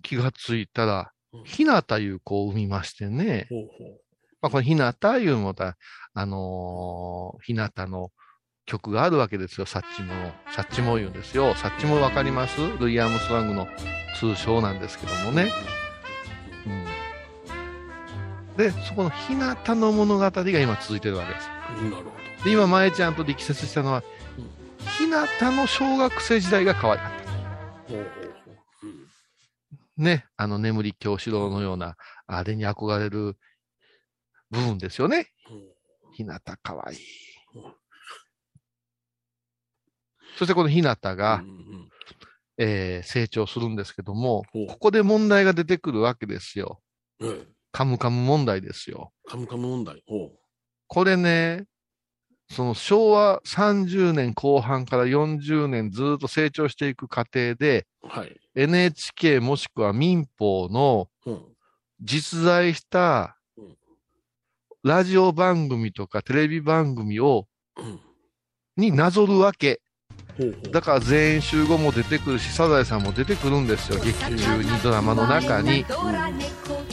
[0.04, 3.48] 気がついたらうん、ひなたいう子を産みましてね。
[3.50, 3.68] ほうほ
[4.44, 5.76] まあ、このひなたいうもた、
[6.14, 8.12] あのーひなたの
[8.68, 10.32] 曲があるわけですよ、サッチモの。
[10.52, 11.56] サッチモ言うんですよ。
[11.56, 12.62] サッチモわかります？
[12.80, 13.68] ルイ・アームストラングの
[14.20, 15.52] 通称なんですけどもね。
[16.68, 16.86] うん。
[18.58, 21.48] で、そこのひなたの物語が今続いてるわけです。
[21.80, 21.92] うん。
[21.92, 24.04] なるほで、今、前ちゃんと力説したのは
[24.38, 27.94] うん、ひなたの小学生時代が可愛かった。
[27.94, 28.88] うほうほう。
[29.98, 30.04] うん。
[30.04, 33.38] ね、あの眠り京四郎のような、あれに憧れる
[34.50, 35.32] 部分ですよね。
[36.14, 36.96] ひなたかわい。
[40.38, 41.90] そしてこのひなたが、うんうん
[42.60, 46.82] えー成長するんですけどもここで問題が出てくるわけですよ。
[47.20, 47.48] うん。
[47.78, 47.84] ええ。
[47.84, 49.12] カムカム問題ですよ。
[49.26, 50.04] カムカム問題。
[50.08, 50.32] ほ
[50.88, 51.66] これね、
[52.50, 58.08] その昭和30年後半から40年ずっと成長していく過程で、う。
[58.08, 58.36] はい。
[58.56, 61.42] NHK もしくは民放のうん。
[62.00, 63.76] 実在したうん
[64.84, 68.00] ラジオ番組とかテレビ番組を、うん。
[68.78, 69.82] になぞるわけ。
[70.38, 70.72] ほうほう。
[70.72, 74.00] だから全員集合も出てくるし、サザエさんも出てくるんですよ。
[74.00, 75.84] 劇中にドラマの中に。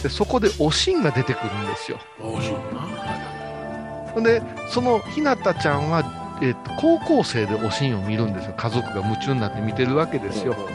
[0.05, 1.99] で、そこでおしんが出てくるんですよ。
[2.21, 2.53] あ、欲しい
[4.15, 4.23] な。
[4.23, 8.55] で、そのひなたちゃんは、えっと、高校生でおしんを見るんですよ。
[8.55, 10.21] 家族が夢中になって見てるわけい。
[10.21, 10.53] ですよ。
[10.53, 10.75] ほうほう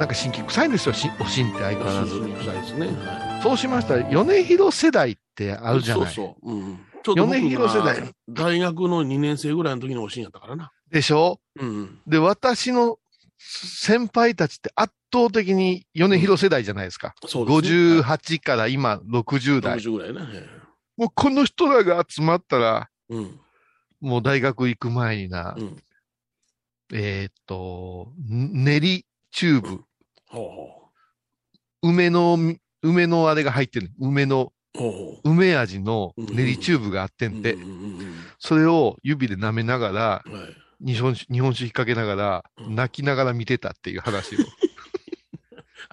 [0.00, 2.18] なんか新規臭いんですよ、しおしんって相変わらず。
[2.18, 2.86] 臭いですね。
[2.86, 6.12] はそうしましたら、米広世代ってあるじゃない。
[6.14, 6.52] そうそう。
[6.52, 6.78] うん。
[7.02, 10.72] ちょっと米広世代大学の2年生ぐらいの時におしんやったからな。
[10.90, 11.38] でしょ？
[11.60, 12.00] うん。
[12.06, 12.98] で、私の
[13.38, 17.14] 先輩たちって圧倒的に米広世代じゃないですか。
[17.26, 18.00] そうですね。
[18.02, 19.78] 58から今60代。
[19.78, 20.20] 60ぐらいね。
[20.34, 20.48] え
[20.96, 23.40] もうこの人らが集まったら、えうん。
[24.00, 25.82] もう大学行く前にな、うん。
[26.92, 29.84] えーっと、ん練りチューブ、
[30.26, 30.90] ほうほ
[31.82, 32.36] 梅の、
[32.82, 33.90] 梅のあれが入ってる。
[33.98, 34.78] 梅の、う。
[34.78, 37.30] ほうほ梅味の練りチューブがあってう。
[37.30, 40.32] んてうん、うんうんそれを指で舐めながら、うん。
[40.32, 40.56] はい。
[40.84, 44.38] 日本酒、日本酒引っ掛けながら、うん泣きながら見てたっていう話を。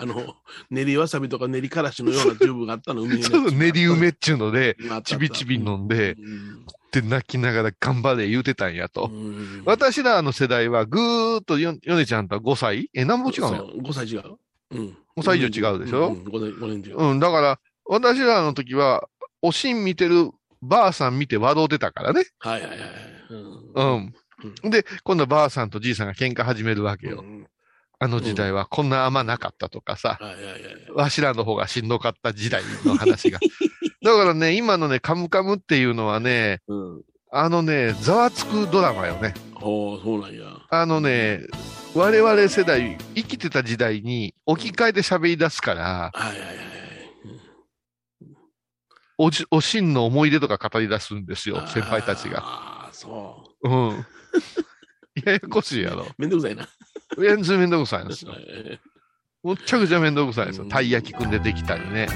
[0.02, 0.36] あの、
[0.72, 3.24] 練りわさびとか練りからしのようなチューブがあったの、梅に。
[3.24, 9.06] そう、練り梅っちゅうので、ちびちび飲んで、うんで泣きながら頑張れ言うてたんやと。
[9.06, 12.90] うん私らの世代はぐーっとよ、ヨネちゃんとは5歳？
[12.94, 13.48] え、何も違うの？
[13.50, 14.24] そう5歳違う。
[14.72, 14.98] うん。
[15.16, 16.08] 5歳以上違うでしょ？
[16.08, 17.02] うんうん、5年、5年違う。
[17.02, 19.08] うん、だから、私らの時は、
[19.42, 22.26] おしん見てるばあさん見て笑うてたからね。
[22.40, 22.90] はいはいはいはい。
[23.30, 24.14] うん
[24.64, 24.70] うん。
[24.70, 27.22] で、今度はばあさんとじいさんが喧嘩始めるわけよ。
[27.22, 27.48] うん
[28.04, 30.20] あの時代はこんな甘なかったとかさ。
[30.96, 33.38] わしらの方がしんどかった時代の話が。
[34.02, 37.02] だからね、今のね、カムカムっていうのはね、うん。
[37.32, 39.36] あのね、ざわつくドラマよね。
[39.54, 40.48] ほう、そうなんや。
[40.72, 41.42] あのね、
[41.94, 46.58] 我々世代、生きてた時代に置き換えて喋り出すから、はいはいはいはい。
[49.20, 52.40] おじ、おしんの思い出とか語り出すんですよ、先輩たちが。
[52.40, 54.06] ああ、そうん。
[55.24, 56.08] ややこしいやろ。
[56.18, 56.68] めんどくさいな。
[57.18, 58.34] めんずめんどくさいんですよ。
[58.38, 58.80] え
[59.44, 60.64] むっちゃくちゃめんどくさいんですよ。
[60.64, 62.08] うんたい焼きくんでできたりね。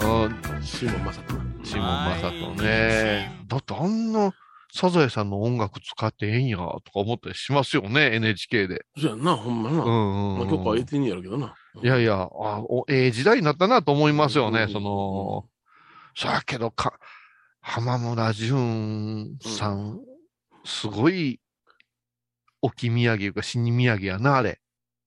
[0.00, 1.44] うん、ーシモンマサトな。
[1.64, 3.44] シモンマサトね。
[3.46, 4.32] だってあんな
[4.72, 8.84] サザエさんの音楽使ってええんや、とか思ったりしますよね、NHK で。
[8.96, 9.82] そうやんな、ほんまな。
[9.82, 10.38] うんうん、うん。
[10.40, 11.54] まあ、許可は得てんねやろうけどな。
[11.82, 12.28] いやいや、あ
[12.60, 15.44] おええ時代になったなと思いますよね、うんその、
[16.14, 16.98] そやけどか、
[17.60, 20.00] 浜村淳さん、
[20.64, 21.40] すごい、
[22.62, 24.60] 置き土産いうか死に土産やな、あれ。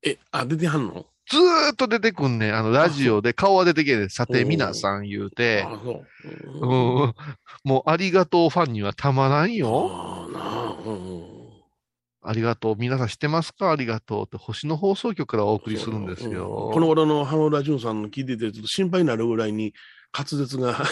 [0.04, 1.06] え、あ、出てはんの？
[1.30, 2.56] ずーっと出てくんねん。
[2.56, 4.10] あの、ラジオで顔は出てけんねん。
[4.10, 6.06] さて、皆さん言うて、あ、そう。
[6.26, 7.14] うん、
[7.64, 9.90] もうありがとうファンにはたまらんよ。
[9.92, 10.78] ああ、なあ。
[10.86, 11.32] うんうん
[12.24, 12.76] ありがとう。
[12.78, 13.72] 皆さん知ってますか？
[13.72, 16.70] ありがとうって星の放送局からお送りするんですうんよ。
[16.72, 19.74] この頃の浜村淳さんの聞いてて、ちょっと心配になるぐらいに
[20.16, 20.86] 滑舌が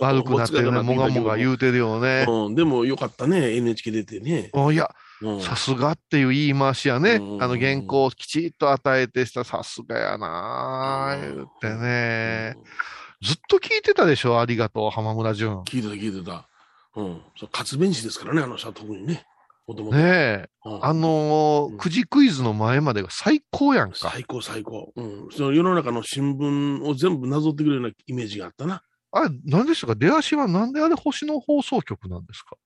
[0.00, 0.82] 悪くなってるね。
[0.82, 2.26] もがもが言うてるよね。
[2.28, 4.50] うん、でもよかったね、NHK 出てね。
[4.52, 5.03] おいや、うん
[5.40, 7.14] さすがっていう言い回しやね。
[7.14, 12.56] うんあの原稿をきちっと与えてしたさすがやなうん言ってね。
[13.22, 14.40] ずっと聞いてたでしょ？
[14.40, 15.62] ありがとう、浜村淳。
[15.62, 16.48] 聞いてた、聞いてた。
[16.96, 17.22] うん。
[17.38, 19.24] そう活弁士ですからね、あの人は特にね。
[19.66, 19.96] もともと。
[19.96, 20.48] ねえ。
[20.66, 23.96] うんあのーうんくじクイズの前までが最高やんか。
[23.96, 24.92] 最高、最高。
[24.94, 25.28] うん。
[25.30, 28.82] その世の中の新聞を全部なぞってくれるようなイメージがあったな。
[29.12, 29.94] あれ、何でしたか？
[29.94, 32.56] 出足はなんであれ星の放送局なんですか？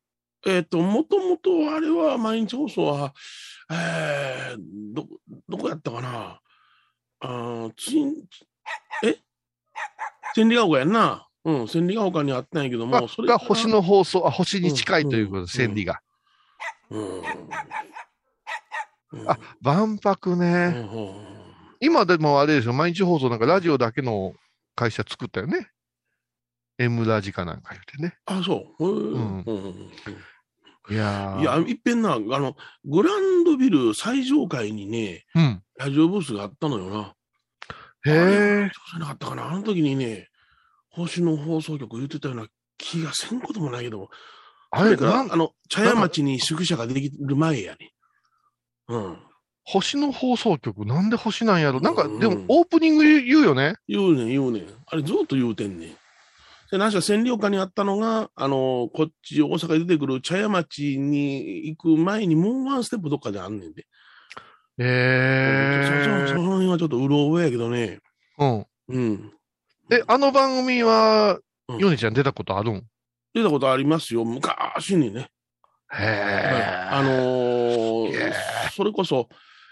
[0.46, 3.14] えっ、と、もともとあれは毎日放送は、
[3.70, 5.06] えー、ど、
[5.48, 6.40] どこやったかな？
[7.20, 8.14] あーついん、
[9.04, 9.16] え？
[10.34, 11.26] 千里ヶ丘やんな。
[11.44, 16.00] うん、千里ヶ丘にあったんやけどあも、それが星の放送、あ、星に近いということで、うん千里が。
[16.90, 17.18] うん。
[17.20, 17.22] うん
[19.26, 20.68] あ、万博うね。
[20.68, 21.38] んうん
[21.80, 24.34] 今でもあれでしょ、毎日放送なんかラジオだけの
[24.74, 25.70] 会社作ったよね。
[26.78, 28.16] M ラジかなんか言ってね。
[28.26, 28.84] あ、そう。
[28.86, 29.74] うんうんうん
[30.90, 35.62] いやーいや、いっぺんな、あの、グランドビル最上階にね、うん。
[35.76, 37.14] ラジオブースがあったのよな。
[38.10, 38.70] へえ。
[38.72, 39.50] そうじゃなかったかな。
[39.50, 40.28] あの時にね、
[40.88, 42.46] 星の放送局言ってたような
[42.78, 44.08] 気がせんこともないけども、
[44.70, 47.92] あれ、からなんあの、茶屋町に宿舎ができる前やね。
[48.88, 49.18] うん。
[49.64, 51.82] 星の放送局、なんで星なんやろ？
[51.82, 53.74] なんか、うんでもオープニング言うよね。
[53.86, 54.66] 言うねん、言うねん。
[54.86, 55.96] あれずっと言うてんねん。
[56.70, 63.86] で、何しか占領下にあったのが、あの、こっち、大阪に出てくる茶屋町に行く前にもうワンステップどっかであんねんで。
[64.80, 66.48] へそそそのえ。
[66.50, 68.00] 辺はちょっとうろ覚えやけどね。
[68.38, 68.66] うん。
[68.88, 69.32] うん。
[69.90, 72.82] え、あの番組は、うんヨネちゃん出たことあるん？
[73.34, 74.24] 出たことありますよ。
[74.24, 75.30] 昔にね。
[75.92, 76.88] へえ。
[76.90, 78.32] あのーへ
[78.74, 79.28] それこそ、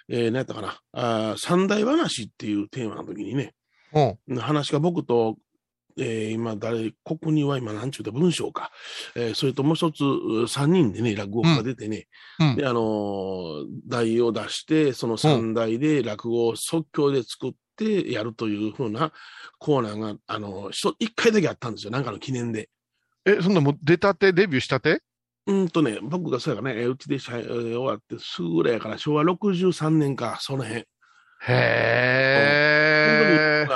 [0.08, 0.78] えー、何やったかな。
[0.92, 3.54] あー三大話っていうテーマの時にね、
[4.28, 4.36] うん。
[4.36, 5.36] 話が僕と、
[5.98, 8.70] えー今、誰、ここには今、なんちゅうた文章か。
[9.14, 12.06] えーそれともう一つ、う三人でね、落語家が出てね、
[12.38, 19.12] うんで、あのー題を出して、その三題で落語を即興で作ってやるというふうな
[19.58, 21.90] コーナーが、あのー一一回だけあったんですよ。
[21.90, 22.68] なんかの記念で。
[23.24, 25.02] え、そんなもう出たて、デビューしたて？
[25.46, 30.82] うんとね、僕がそうやからね、えーうちで終わってすぐぐらいやから、昭和63年か、その辺。
[30.82, 30.86] へ
[31.48, 33.66] え。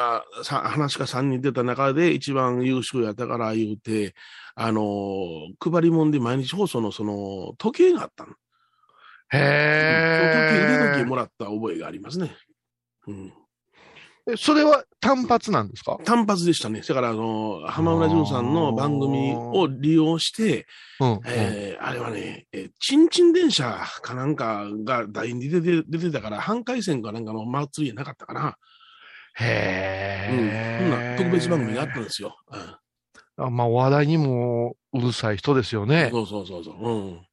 [0.45, 4.15] 話が3人出た中で一番優秀やったから言うて、
[4.55, 8.33] あのー配り物で毎日放送のその時計があったの。
[9.33, 11.05] へその時計、腕時計え。
[11.05, 12.35] もらった覚えがありますね。
[13.07, 13.33] うん。
[14.29, 15.99] えそれは単発なんですか？
[16.05, 16.83] 単発でしたね。
[16.83, 20.67] だから、あのー浜村淳さんの番組を利用して、
[21.01, 21.13] うん。
[21.13, 28.57] うんえーあれはね、えーチンチン電車かなんかが台に出て出てたから、半回線かなんかの祭りやなかったかな。
[29.39, 29.47] うん。
[29.47, 31.17] へそんなえ。
[31.17, 32.37] 特別番組があったんですよ。
[32.51, 32.77] うん
[33.37, 36.11] あまあ、お笑いにもうるさい人ですよね。
[36.13, 36.75] そうそうそうそう。
[36.75, 37.27] うん。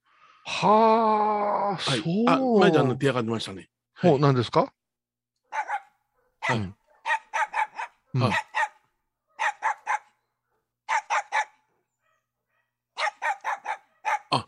[0.46, 2.00] はあ、はい。
[2.00, 2.30] そう。
[2.30, 3.68] あ、まいちゃんの手上がってましたね。
[4.02, 4.72] ほう、何ですか？
[6.42, 6.76] はいうん
[8.14, 8.24] うん
[14.30, 14.48] あ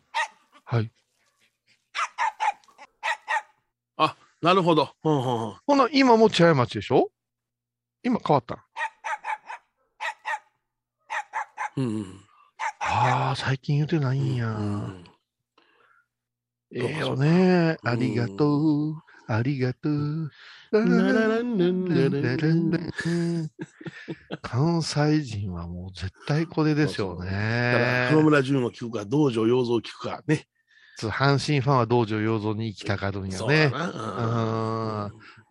[0.63, 0.91] はい。
[4.41, 4.93] なるほど。
[5.01, 7.11] ほんほんほんほな、今も茶屋町でしょ？
[8.04, 8.66] 今変わった
[11.78, 12.06] うんうん。
[12.82, 14.47] ああ、最近言うてないんや。
[14.50, 15.04] うん
[16.72, 17.78] ええよね。
[17.82, 18.95] うんありがとう。
[19.28, 20.32] ありがとう。
[24.41, 28.24] 関西人はもう絶対これですよだから浜ね。
[28.24, 30.47] 村淳を聞くか、道場洋蔵を聞くかね。
[31.00, 33.72] つ阪神ファンは道場洋蔵に行きたがるんよね。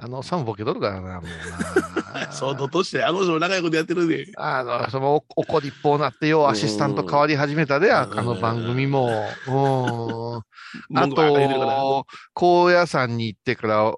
[0.00, 2.30] あの、サムボケとるからな、もうな。
[2.30, 4.26] そうととして、あの人も長いことやってるで。
[4.36, 9.08] あの、その、お怒りっぽうなってよ、アシスタント変わり始めたで、あの番組も。
[9.48, 9.50] う
[10.38, 10.42] ん。
[10.94, 13.92] あと、高野山に行ってから、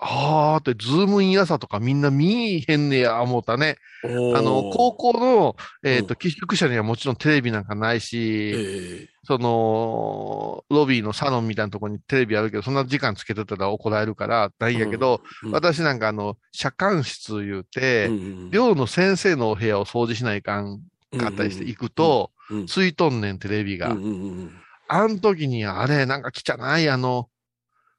[0.00, 3.76] あーって、ズームイン朝とかみんな見えへんねや、思ったね。
[4.04, 4.08] あ
[4.42, 9.08] の、高校の、えっ、と、寄宿舎にはもちろんテレビなんかないし、ええ。
[9.24, 15.50] その、ロビーのサロンみたいなところにテレビあるけど、そんな時間つけてたら怒られるから、ないんやけど、うん。
[15.50, 20.80] 私なんかあの、社官室言うて、うん寮の先生のお部屋を掃除しないかん
[21.18, 23.90] かったりして行くと、うんついとんねん、テレビが。
[23.90, 24.52] うんうんうん。
[24.86, 27.28] あん時に、あれ、なんか汚い、あの、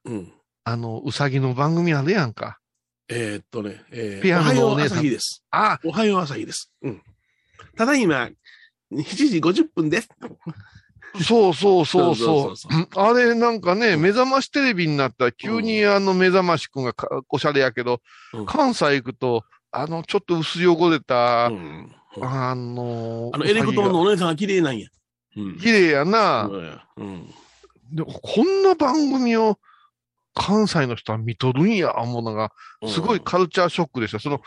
[0.06, 0.34] うん
[0.70, 2.59] あの、うさぎの番組あるやんか。
[3.09, 5.43] えーっとね、えーピアノのお姉さんおはよう朝日です。
[5.49, 6.72] あ、おはよう朝日です。
[6.84, 7.01] うん。
[7.76, 8.30] ただいま、
[8.91, 10.09] 7時50分です。
[11.24, 18.01] そうそうそうそうあれ、なんかね、目覚ましテレビになったら、急にあの、目覚ましくんがかおしゃれやけど、
[18.34, 21.91] うん関西行くと、あの、ちょっと薄汚れた、うん
[22.22, 24.88] あの、あの、エレクトーンのお姉さんが綺麗なんや。
[25.34, 26.47] 綺麗やな。
[26.97, 27.28] うん。
[27.91, 29.57] でこんな番組を
[30.40, 32.54] 関西の人は見とるんや、思うのが、
[32.88, 34.20] すごいカルチャーショックでした。
[34.20, 34.42] その、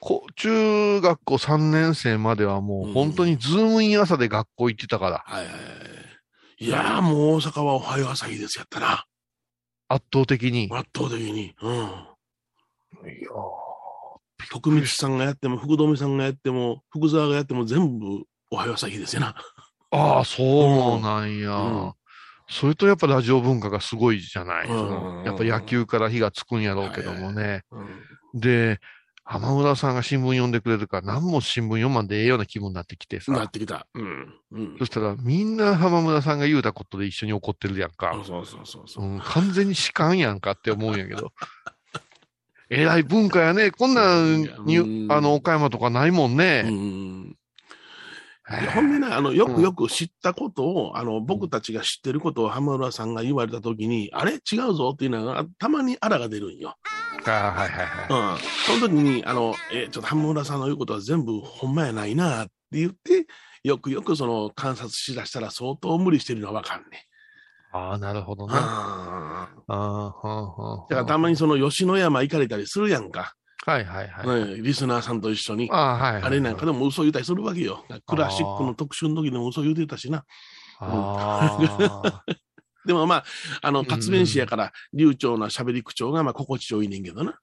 [0.00, 6.64] こ中学校3年生まではもう本当にズームイン朝で学校行ってたから、はいはいはい。
[6.64, 9.04] いやーもう大阪はおはよう朝日ですやったな。
[9.88, 10.68] 圧倒的に。
[10.72, 11.54] 圧倒的に。
[11.60, 11.74] うん。
[11.74, 13.28] いや
[14.50, 19.34] 徳光さんがやっても、福留さんがやっても、福沢がやっても全部おはよう朝日ですよな。
[19.90, 21.54] ああ、そうなんや。
[21.54, 21.94] うん
[22.54, 24.68] それとやっぱラジオ文化がすごいじゃない。
[24.68, 27.62] やっぱ野球から火がつくんやろうけどもね。
[27.72, 27.82] う
[28.36, 28.40] ん。
[28.40, 28.78] で、
[29.24, 33.32] 浜村さんが新聞読んでくれるから何も新聞読まんでええような気分になってきてさ。
[33.32, 33.88] なってきた。
[33.94, 34.34] うん。
[34.52, 34.84] うんそ。
[34.84, 38.12] したらみんな浜村さんが言うたことで一緒に怒ってるやんか。
[38.24, 39.04] そうそうそうそう。
[39.04, 41.32] うん、完全に士官やんかって思うんやけど。
[42.70, 43.72] えらい文化やね。
[43.72, 46.62] こんなんに、うんあの、岡山とかないもんうね。
[46.62, 47.36] ん。
[48.46, 54.34] ほんでね、あの、よくよく知ったことを、あの、僕たちが知ってることを浜村さんが言われたときに、あれ？
[54.34, 54.90] 違うぞ？
[54.94, 56.76] っていうのが、たまにあらが出るんよ。
[57.26, 58.34] あはいはいはい。
[58.34, 58.38] うん。
[58.80, 63.26] その時に、あの、え、ちょっと浜村さんの言うことは全部ほんまやないなって言って、
[63.62, 67.06] よくよくその観察しだしたら相当無理してるのはわかんね。
[67.72, 68.54] ああ、なるほどな。
[68.56, 70.86] あああ、はあ、はあ。
[70.90, 73.34] だからたまにその吉野山行かれたりするやんか。
[73.64, 74.44] はいはいはい。
[74.46, 75.70] ね、リスナーさんと一緒に。
[75.70, 76.22] ああ、はいはい。
[76.22, 77.84] あれなんかでも嘘言うたりするわけよ。
[78.06, 80.24] クラシックの特集の時でも嘘言うてたしな。
[82.84, 83.24] でもまあ、
[83.62, 87.38] あの、ん活弁士やから、流暢な喋り口調が、まあ、心地よいねんけどな。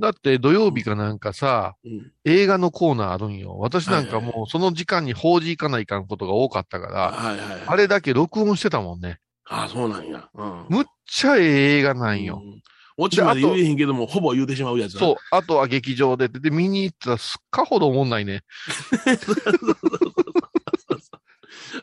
[0.00, 2.12] だって土曜日かなんかさ、うん。
[2.24, 3.56] 映画のコーナーあるんよ。
[3.58, 7.36] 私なんかもうその時間に報じ行かないかんことが多かったから。
[7.66, 9.20] あれだけ録音してたもんね。
[9.44, 10.28] ああ、そうなんや。
[10.34, 10.66] うん。
[10.68, 12.42] むっちゃええ映画なんよ。
[12.44, 12.62] うん。
[13.02, 15.16] 落ちまで言えへんけども、ほぼ言うてしまうやつそう。
[15.30, 16.28] あとは劇場で。
[16.28, 18.42] で、見に行ったらすっかほど思んないね。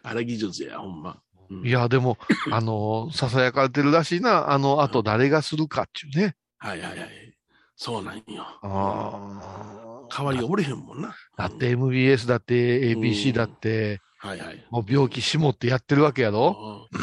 [0.03, 1.17] あれ技術や、ほんま。
[1.49, 2.17] うんいや、でも、
[2.51, 4.51] あの、囁かれてるらしいな。
[4.51, 6.35] あの、あと誰がするかっていうね。
[6.59, 7.09] はいはいはい。
[7.75, 8.23] そうなんよ。
[8.61, 11.15] あ代わりがおれへんもんな。
[11.37, 14.65] だって MBS だって ABC だって、はいはい。
[14.69, 16.99] もう病気しもってやってるわけやろうん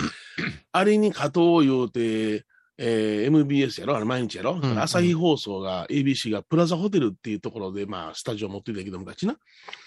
[0.72, 2.44] あれに加藤言うて、
[2.78, 3.96] えー MBS やろ？
[3.96, 9.36] あれ毎日やろ、うん朝日放送が、ABC がプラザホテルっていうところで、まあ、スタジオ持ってたけど昔な。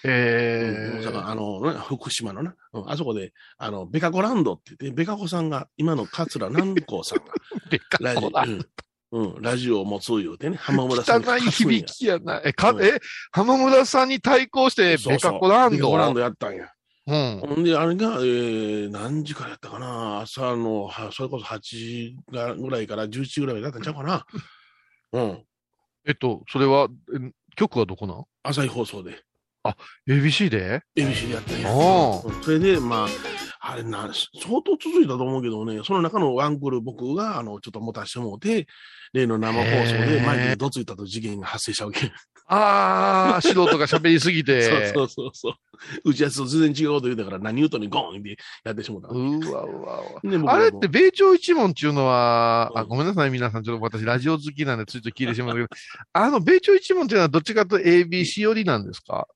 [0.04, 7.32] えうんあの、ね福島のな、うんあそこで、あの、ベカコランドって言って、ベカコさんが、今の桂南光さんが、
[7.70, 8.42] でかラジこだ。
[8.42, 8.66] うん、
[9.12, 12.40] うん、ラジオを持つ言うてね、浜村さん汚い響きやな。
[12.44, 12.82] え、かう、ん。
[12.84, 12.98] え、
[13.32, 15.76] 浜村さんに対抗して、ベカコランド？
[15.76, 16.68] ベカコランドやったんや。
[17.10, 17.40] うん。
[17.40, 20.20] ほんで、あれが、えー、何時からやったかな？
[20.20, 24.24] 朝の、はそれこそ8時がぐらいから11時ぐらいだったんちゃうかな？
[25.12, 25.44] うん。
[26.06, 28.24] えっと、それは、え局はどこなん？
[28.44, 29.22] 朝日放送で、
[30.08, 31.68] ?ABC で？ABC でやったんや。
[32.42, 33.08] それで、まあ、
[33.72, 38.66] あれな、相当続いたと思うけどね、その中のワンクール僕が、あの、ちょっと持たせてもうて、
[39.12, 42.12] 例の生放送へでーマイクでどついたと事件が発生したわけ。
[42.52, 44.62] ああ、素人が喋りすぎて。
[44.92, 45.54] そうそうそうそう。
[46.10, 49.08] 打ち合わせと全然違うこと言うたから、何言うとにゴーンってやってしもうた。
[49.08, 50.54] うわうわうわ。
[50.54, 53.62] あれって、米朝一門っていうのは、あ、うんごめんなさい、皆さん。
[53.62, 55.66] ちょっと私、ラジオ好きなんで、ついつい聞いてしまうけど、
[56.12, 59.28] あの、米朝一門っていうのはどっちかと ABC 寄りなんですか？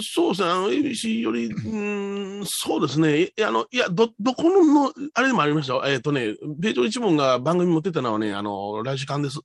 [0.00, 5.82] そうですね、あの、ABC より、うーん、そうですね、いや、あの、いや、ど、どこのの、あれでもありましたよ。
[5.84, 9.40] えっ、とね、米朝一門が番組持ってたのはね、あの、ラジカンです。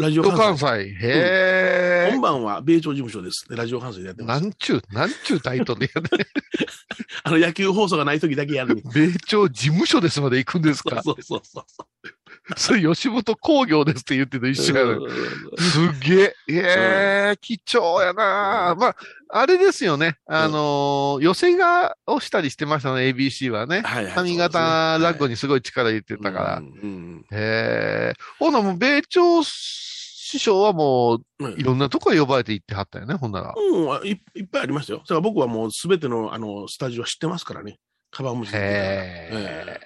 [0.00, 0.66] ラジオ関関西。
[0.98, 1.06] 西。
[1.06, 2.20] へえ本。
[2.20, 3.46] 番は米朝事務所です。
[3.48, 4.42] でラジオ関西でやってます。
[4.42, 6.08] なんちゅう、なんちゅうタイトルやね。
[7.24, 8.82] あの、野球放送がない時だけやるに。
[8.92, 11.02] 米朝事務所ですまで行くんですか？
[11.02, 11.86] そうそうそうそう。
[12.56, 15.12] それ吉本工業ですって言ってた一緒やうんね
[15.58, 16.34] すげえ。
[16.48, 18.96] ええ貴重やなまあ、
[19.28, 20.16] あれですよね。
[20.26, 23.82] あのー寄せがをしたりしてましたね、ABC はね。
[23.84, 26.56] はいはい髪型ラッゴににすごい力入れてたから。
[26.56, 28.14] うんうんへえ。
[28.40, 29.42] ほなもう、米朝
[30.30, 33.54] 師匠はもう、うんいろんなとこへ呼ばれて行ってはったよね、ほんなら。
[33.56, 35.00] うん、いいっぱいありましたよ。
[35.00, 37.78] だから僕はもうすべてのあのスタジオ知ってますからね。
[38.12, 39.80] カバン虫へえ。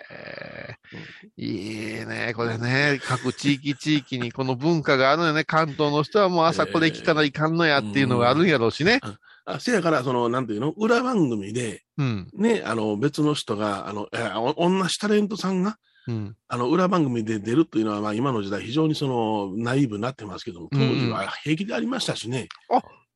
[1.36, 2.98] いいね、これね。
[3.02, 5.44] 各地域地域にこの文化があるよね。
[5.44, 9.00] 関東の人はもう朝これ聞かないかんのやっていうのがあるんやろうしね。
[9.46, 12.28] あせやから、その、なんていうの、裏番組で、うん。
[12.32, 15.76] ね、あの、別の人が、あの、えお同じタレントさんが、
[16.06, 16.36] うん。
[16.48, 22.48] あの、裏番組で出るというのは、まあ、今の時代、非常にその、ナイーブになってますけども、当時は平気でありましたしね。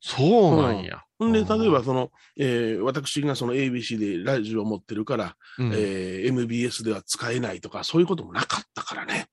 [0.00, 1.02] そうなんや。
[1.24, 9.26] んで、うん例えば、その、えー私がその ABC でラジオを持ってるから、うんえー MBS では使えないとか、そういうこともなかったからね。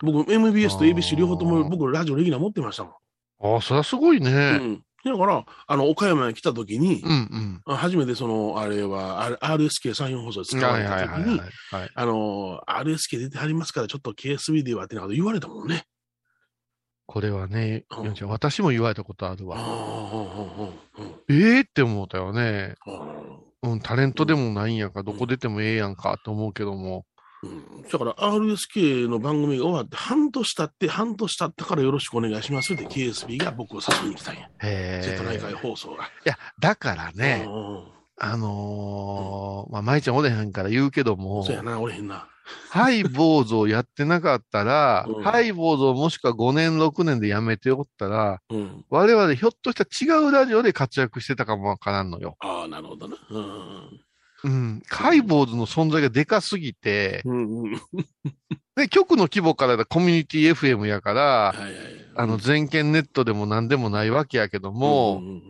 [0.00, 2.92] 僕、MBS と ABC 両方とも、僕、ラジオレギュラー持ってましたもん。
[3.54, 4.30] ああ、そりゃすごいね。
[4.30, 4.82] うん。
[5.04, 7.76] だから、あの、岡山に来た時に、うんうん。
[7.76, 11.40] 初めてその、あれは、R- RSK34 放送で使わはいれた時に
[11.94, 15.84] あの、RSK 出てはりますから、ちょっと KSB ではってなこと言われたもんね。
[17.06, 19.56] これはね、うん私も言われたことあるあわ。
[19.58, 20.68] あ、
[21.30, 22.74] ええって思ったよね。
[23.62, 27.06] うんうん、タレントでもないんやから、どこ出てもええやんかと思うけども。
[27.42, 34.48] うんだから RSK の番組が終わって半年経って、半年経ってからよろしくお願いしますって KSB が僕を誘いに来たんや。
[34.62, 35.38] へ瀬戸内え。
[35.38, 36.04] 海放送が。
[36.04, 37.84] いや、だからね、うん
[38.20, 42.28] あのーまあ、舞ちゃんおれへんから言うけどもそう、やな、俺へんな。
[42.70, 48.84] ハイボーズをやってなかったら、うんハイボーズをもしくは5年、6年でやめておったら、うん。
[48.90, 52.36] 我々ひょっとしたら違うラジオで活躍してたかもわからんのよ。
[52.40, 53.16] ああ、なるほどな。
[53.30, 54.00] うん。
[54.44, 54.82] うん。
[54.88, 57.72] ハイボーズの存在がでかすぎて、うんうん。
[58.76, 61.72] で、局の規模からだコミュニティ FM やから、はいはい。
[62.14, 65.42] あの、全県ネットでも何でもないわけやけども、んん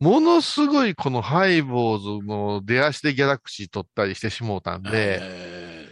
[0.00, 4.90] ものすごいこのハイボーズの出足でギャラクシー取ったりしてしもうたんで、
[5.22, 5.88] え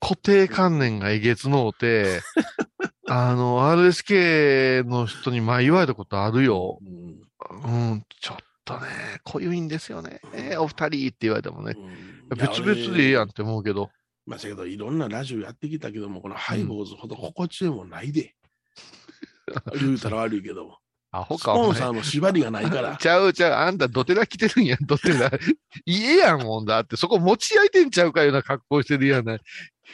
[0.00, 2.20] 固定観念がえげつのうて、
[3.08, 6.78] あの、RSK の人に前言われたことあるよ。
[6.82, 8.86] ーうんうん、ちょっとね、
[9.24, 10.20] 濃ゆいんですよね。
[10.34, 11.74] えお二人って言われてもね。
[11.76, 13.90] うん別々でええやんって思うけど。
[14.26, 18.34] まあ、せやけど、いろんなラジオやってきたけども、このハイボーズほど心地よいもんないで。
[19.78, 20.78] 言うたら悪いけども。
[21.10, 22.96] アホか、スポンサーの縛りがないから。
[23.00, 25.30] ちゃうちゃう、あんたドテラ着てるんやん、ドテラ。
[25.84, 29.40] 家やんもんだって、そこ持ち焼いてんちゃうかような格好してるやない。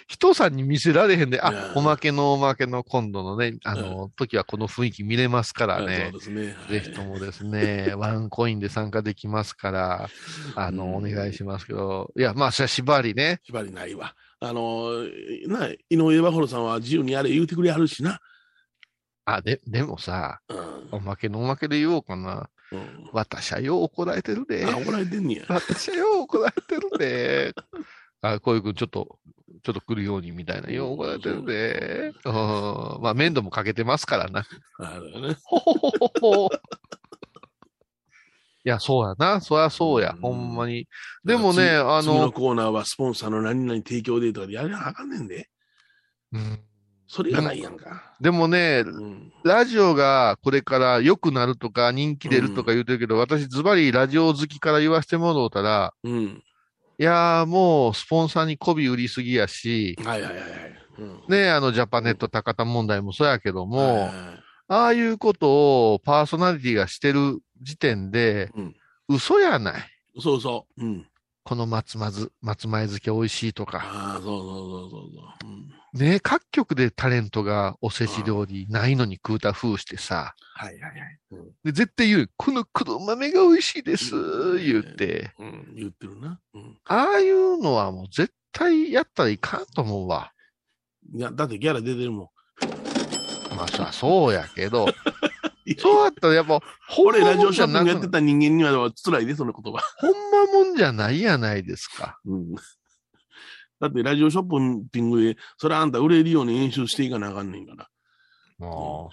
[0.06, 6.20] 人さんに見せられへんで、あ、おまけのおまけの今度のね、あの、時はこの雰囲気見れますからねそう。
[6.20, 6.46] ですね。
[6.46, 10.08] はいぜひともですね、 ワンコインで参加できますから、
[10.54, 13.40] あの、おうん願いしますけど、いや、まあ、それは縛りね。
[13.44, 14.14] 縛りないわ。
[14.40, 14.90] あの、
[15.46, 18.20] な、井上バホロさんは自由にやれ言うてくれはるしな。
[19.24, 20.88] あ、で、でもさ、うん。
[20.92, 22.48] おまけのおまけで言おうかな。
[22.70, 24.66] うん私はよう怒られてるで。
[24.66, 25.44] あ、怒られてんねや。
[25.48, 27.54] 私はよう怒られてるで。
[28.20, 29.18] あ、こういうくんちょっと、
[29.62, 30.70] ちょっと来るようにみたいな。
[30.70, 32.12] よう怒られてるで。
[32.24, 33.02] うん。
[33.02, 34.44] まあ、面倒もかけてますからな。
[34.78, 35.36] あるね。
[35.44, 36.48] ほほほほほ。
[38.64, 39.40] いや、そうやな。
[39.40, 40.12] そりゃそうや。
[40.14, 40.88] うんほんまに。
[41.24, 45.48] でもね、次あ次のの、コーナーはスポンサーの何々提供でとかでやれなあかんねんで。
[46.32, 46.60] うん
[47.10, 48.14] それがないやんか。
[48.20, 49.32] でもね、うん。
[49.42, 56.42] ラジオがこれから良くなるとか人気出るとか言うてるけど、私ズバリラジオ好きから言わせてもらうたら、うん。
[56.98, 60.50] いやーもうスポンサーに媚び売りすぎやし、はいはいはいはい。
[60.98, 61.22] うん。
[61.28, 64.14] ね、あのジャパネット高田問題もそうやけども、はいはいはい
[64.70, 68.76] ああいうことをパーソナリティがしてる時点で、うん
[69.08, 69.82] 嘘やない。
[70.20, 70.84] そうそう。
[70.84, 71.06] うん。
[71.42, 73.78] この松まず、松前漬け美味しいとか。
[73.78, 75.50] ああ、そうそうそうそうそう。
[75.50, 75.77] うん。
[75.94, 80.34] ね各局でタレントがおせち料理ないのに食うた風してさ。
[80.54, 81.18] はいはいはい。
[81.32, 81.44] うん。
[81.64, 82.30] で絶対言う。
[82.36, 84.58] この黒豆が美味しいです。
[84.58, 85.32] 言って。
[85.38, 85.72] うん。
[85.76, 86.40] 言ってるな。
[86.54, 86.78] うん。
[86.84, 90.32] ああいうのはもう絶対やったらいかんと思うわ。
[91.14, 92.28] いや、だってギャラ出てるもん。
[93.56, 94.86] まあさ、そうやけど、
[95.78, 99.80] そうやったらやっぱ、ほん俺、ラジオショまもんじゃなくッピングやってた人間には辛いで、その言葉。
[99.96, 102.18] ほんまもんじゃないやないですか。
[102.24, 102.54] うん。
[103.80, 107.84] だって、ラジオショッピングで、それあんた売れるように演習していかなあかんねんから。
[107.84, 107.88] ああ、
[108.60, 109.10] そ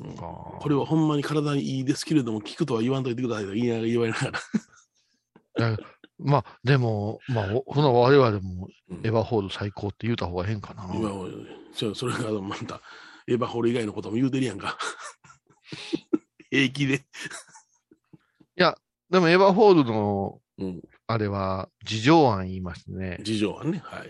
[0.00, 0.58] うか。
[0.60, 4.30] これはほんまに体にいいですけれども、聞くとは言わんといてくださいと言いながら言われなが
[5.58, 5.74] ら。
[5.74, 5.76] え
[6.18, 10.88] まあ、でも、まあ、おほな我々もうんエヴァホール最高って言うた方が変かな。
[10.94, 11.28] 今は
[11.72, 12.80] そそれがまた、
[13.26, 14.78] エヴァホール以外のことも言うてるやんか。
[16.50, 17.04] 平気で。
[19.14, 20.82] でもエヴァホールの、うん。
[21.06, 23.18] あれは、事情案言いましてね。
[23.22, 23.82] 事情はね。
[23.84, 24.08] はい。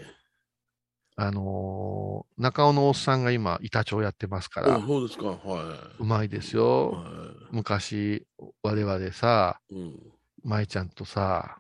[1.17, 5.27] あのー中尾のおっさんが今、板長やってますからあ、そうですか。
[5.27, 6.57] はうまいですい。
[6.57, 6.91] よ。
[6.91, 7.05] は
[7.53, 8.27] 昔、
[8.63, 9.75] 我々さ、い。
[9.77, 10.13] うん。
[10.43, 11.59] 舞ちゃんとさ、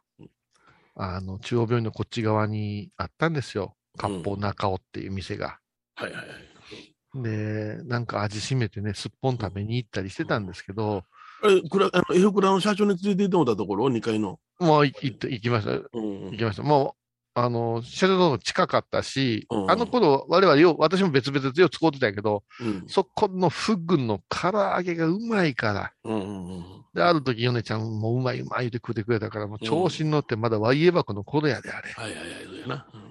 [0.96, 3.76] あの、中央病院のこっち側にあったんですよ。
[3.96, 5.58] 割烹中尾っていう店が。
[5.96, 7.22] はいはいはい。
[7.22, 11.04] で、なんか味しめてね、すっぽん食べに行ったりしてたんですけど、
[11.44, 14.40] え、くら、あの、エフクラの社長に連れて行ってもらったところ、2階の。
[14.60, 15.72] もう行って行きました。
[15.72, 16.30] うん。
[16.30, 16.62] 行きました。
[16.62, 16.96] も
[17.36, 22.84] う、あの、社長とも近かったし、うんあの頃、我々よう、私も別々でよう使うてたんやけど、うん。
[22.86, 25.92] そこのフグの唐揚げがうまいから。
[26.04, 26.64] うんうんうん。
[26.94, 31.90] で、ある時、ヨネちゃんもうまいうまい言って食うてくれたから、もう調子に乗ってまだワイエバコの頃やで、あれ。
[31.90, 32.86] はいはいはい、そうやな。
[32.94, 33.04] うん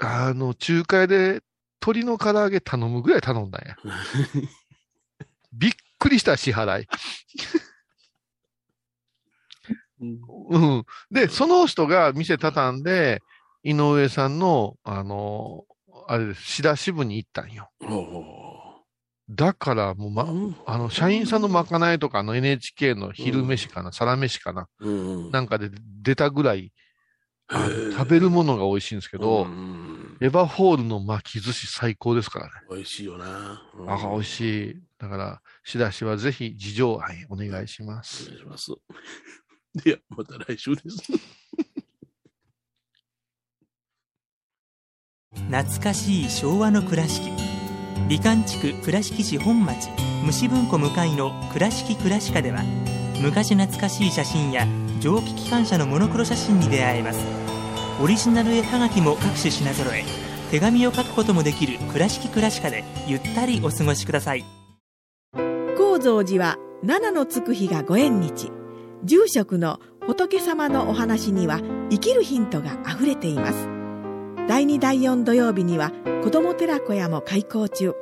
[0.00, 1.42] あの、中華屋で
[1.80, 3.76] 鶏の唐揚げ頼むぐらい頼んだんや。
[5.52, 6.88] びっくりした支払い。
[10.00, 10.18] うん
[10.48, 10.84] うん。
[11.10, 13.22] で、その人が店畳んで、
[13.62, 15.64] 井上さんの、あの、
[16.06, 17.70] あれです、仕出し部に行ったんよ。
[19.30, 25.30] だからもう、まう、うんあの、社員さんのまかないとか、あの NHK の昼飯かな、サラ飯かな、うんうん。
[25.30, 25.70] なんかで
[26.02, 26.72] 出たぐらい、
[27.50, 29.88] 食べるものが美味しいんですけど、うんうん
[30.20, 32.52] エヴァホールの巻き寿司最高ですからね。
[32.68, 33.62] 美味しいよな。
[33.72, 34.40] うんあ、美味し
[34.72, 34.82] い。
[34.98, 38.26] だから、仕出しはぜひ事情愛お願いしまおす。
[38.26, 38.72] 願いします。
[39.84, 41.02] では、また来週です。
[45.50, 47.30] 懐かしい昭和の倉敷。
[48.08, 49.88] 美観地区倉敷市本町。
[50.24, 52.62] 虫文庫向かいの「倉敷倉歯科」では
[53.22, 54.66] 昔懐かしい写真や
[55.00, 57.20] 蒸気機関車のモノクロ写真に出会えます。
[58.02, 60.04] オリジナル絵はがきも各種品揃え
[60.50, 64.44] 手紙を書くこともできる「倉敷倉歯科」でゆったりお過ごしください。
[65.76, 68.50] 高蔵寺は七のつく日がご縁日
[69.04, 73.68] 住職の仏様のお話には生きるヒントがあふれています
[74.48, 75.92] 第2第4土曜日には
[76.22, 77.94] 子ども寺小屋も開校中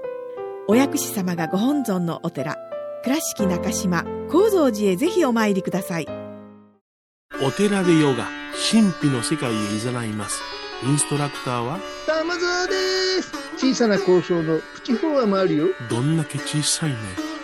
[0.68, 2.56] お薬師様がご本尊のお寺
[3.02, 6.26] 倉敷中島・高蔵寺へぜひお参りください
[7.42, 8.26] お寺でヨガ、
[8.72, 10.40] 神秘の世界へ誘います。
[10.82, 12.72] インストラクターは、玉沢で
[13.20, 13.32] す。
[13.58, 15.66] 小さな交渉のプチフォアもあるよ。
[15.90, 16.96] どんだけ小さいね。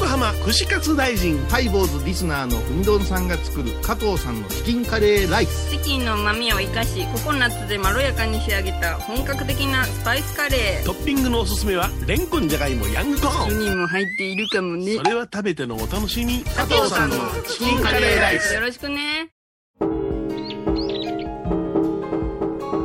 [0.00, 1.36] 横浜串カツ大臣。
[1.48, 13.60] ハイボーズリスナーのうみどんさんが作る加藤さんのチキンカレーライスチキンの旨味を生かしココナッツでまろやかに仕上げた本格的なスパイスカレートッピングのおすすめは、レンコンじゃがいもヤングコーン。
[13.60, 16.44] 人も入っているかもねそれは食べてのお楽しみ。
[16.44, 19.28] 加藤さんのチキンカレーライスよろしくね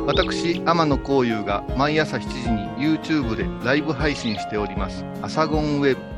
[0.06, 6.00] 私天野幸雄が毎朝7時に YouTube でライブ配信しております「アサゴンウェブ」「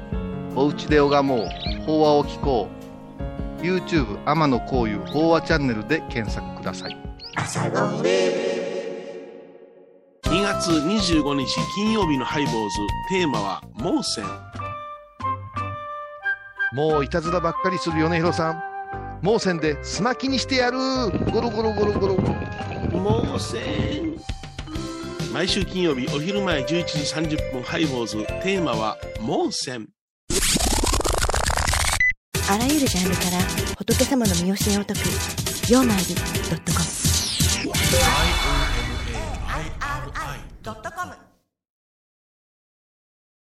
[0.59, 1.49] おうちで拝もう
[1.87, 6.97] 法話を聞こう」YouTube 天野幸雄法話チャンネルで検索ください
[10.25, 12.59] 2月25日金曜日のハイボーズ。
[13.09, 14.25] テーマは、モーセン。
[16.75, 18.63] もういたずらばっかりするよね、ヒロさん。
[19.23, 20.79] 盲線で砂気にしてやる
[21.33, 22.15] ゴロゴロゴロゴロ。
[22.93, 24.21] モーセン。
[25.33, 28.19] 毎週金曜日お昼前11時30分ハイボーズ。
[28.43, 29.98] テーマは、モーセン。
[32.51, 33.39] あらゆるジャンルから
[33.77, 35.01] 仏様の見教えを解く
[35.71, 36.85] 「曜マイルドットコム」
[40.65, 41.13] 「IOMAIRI.com」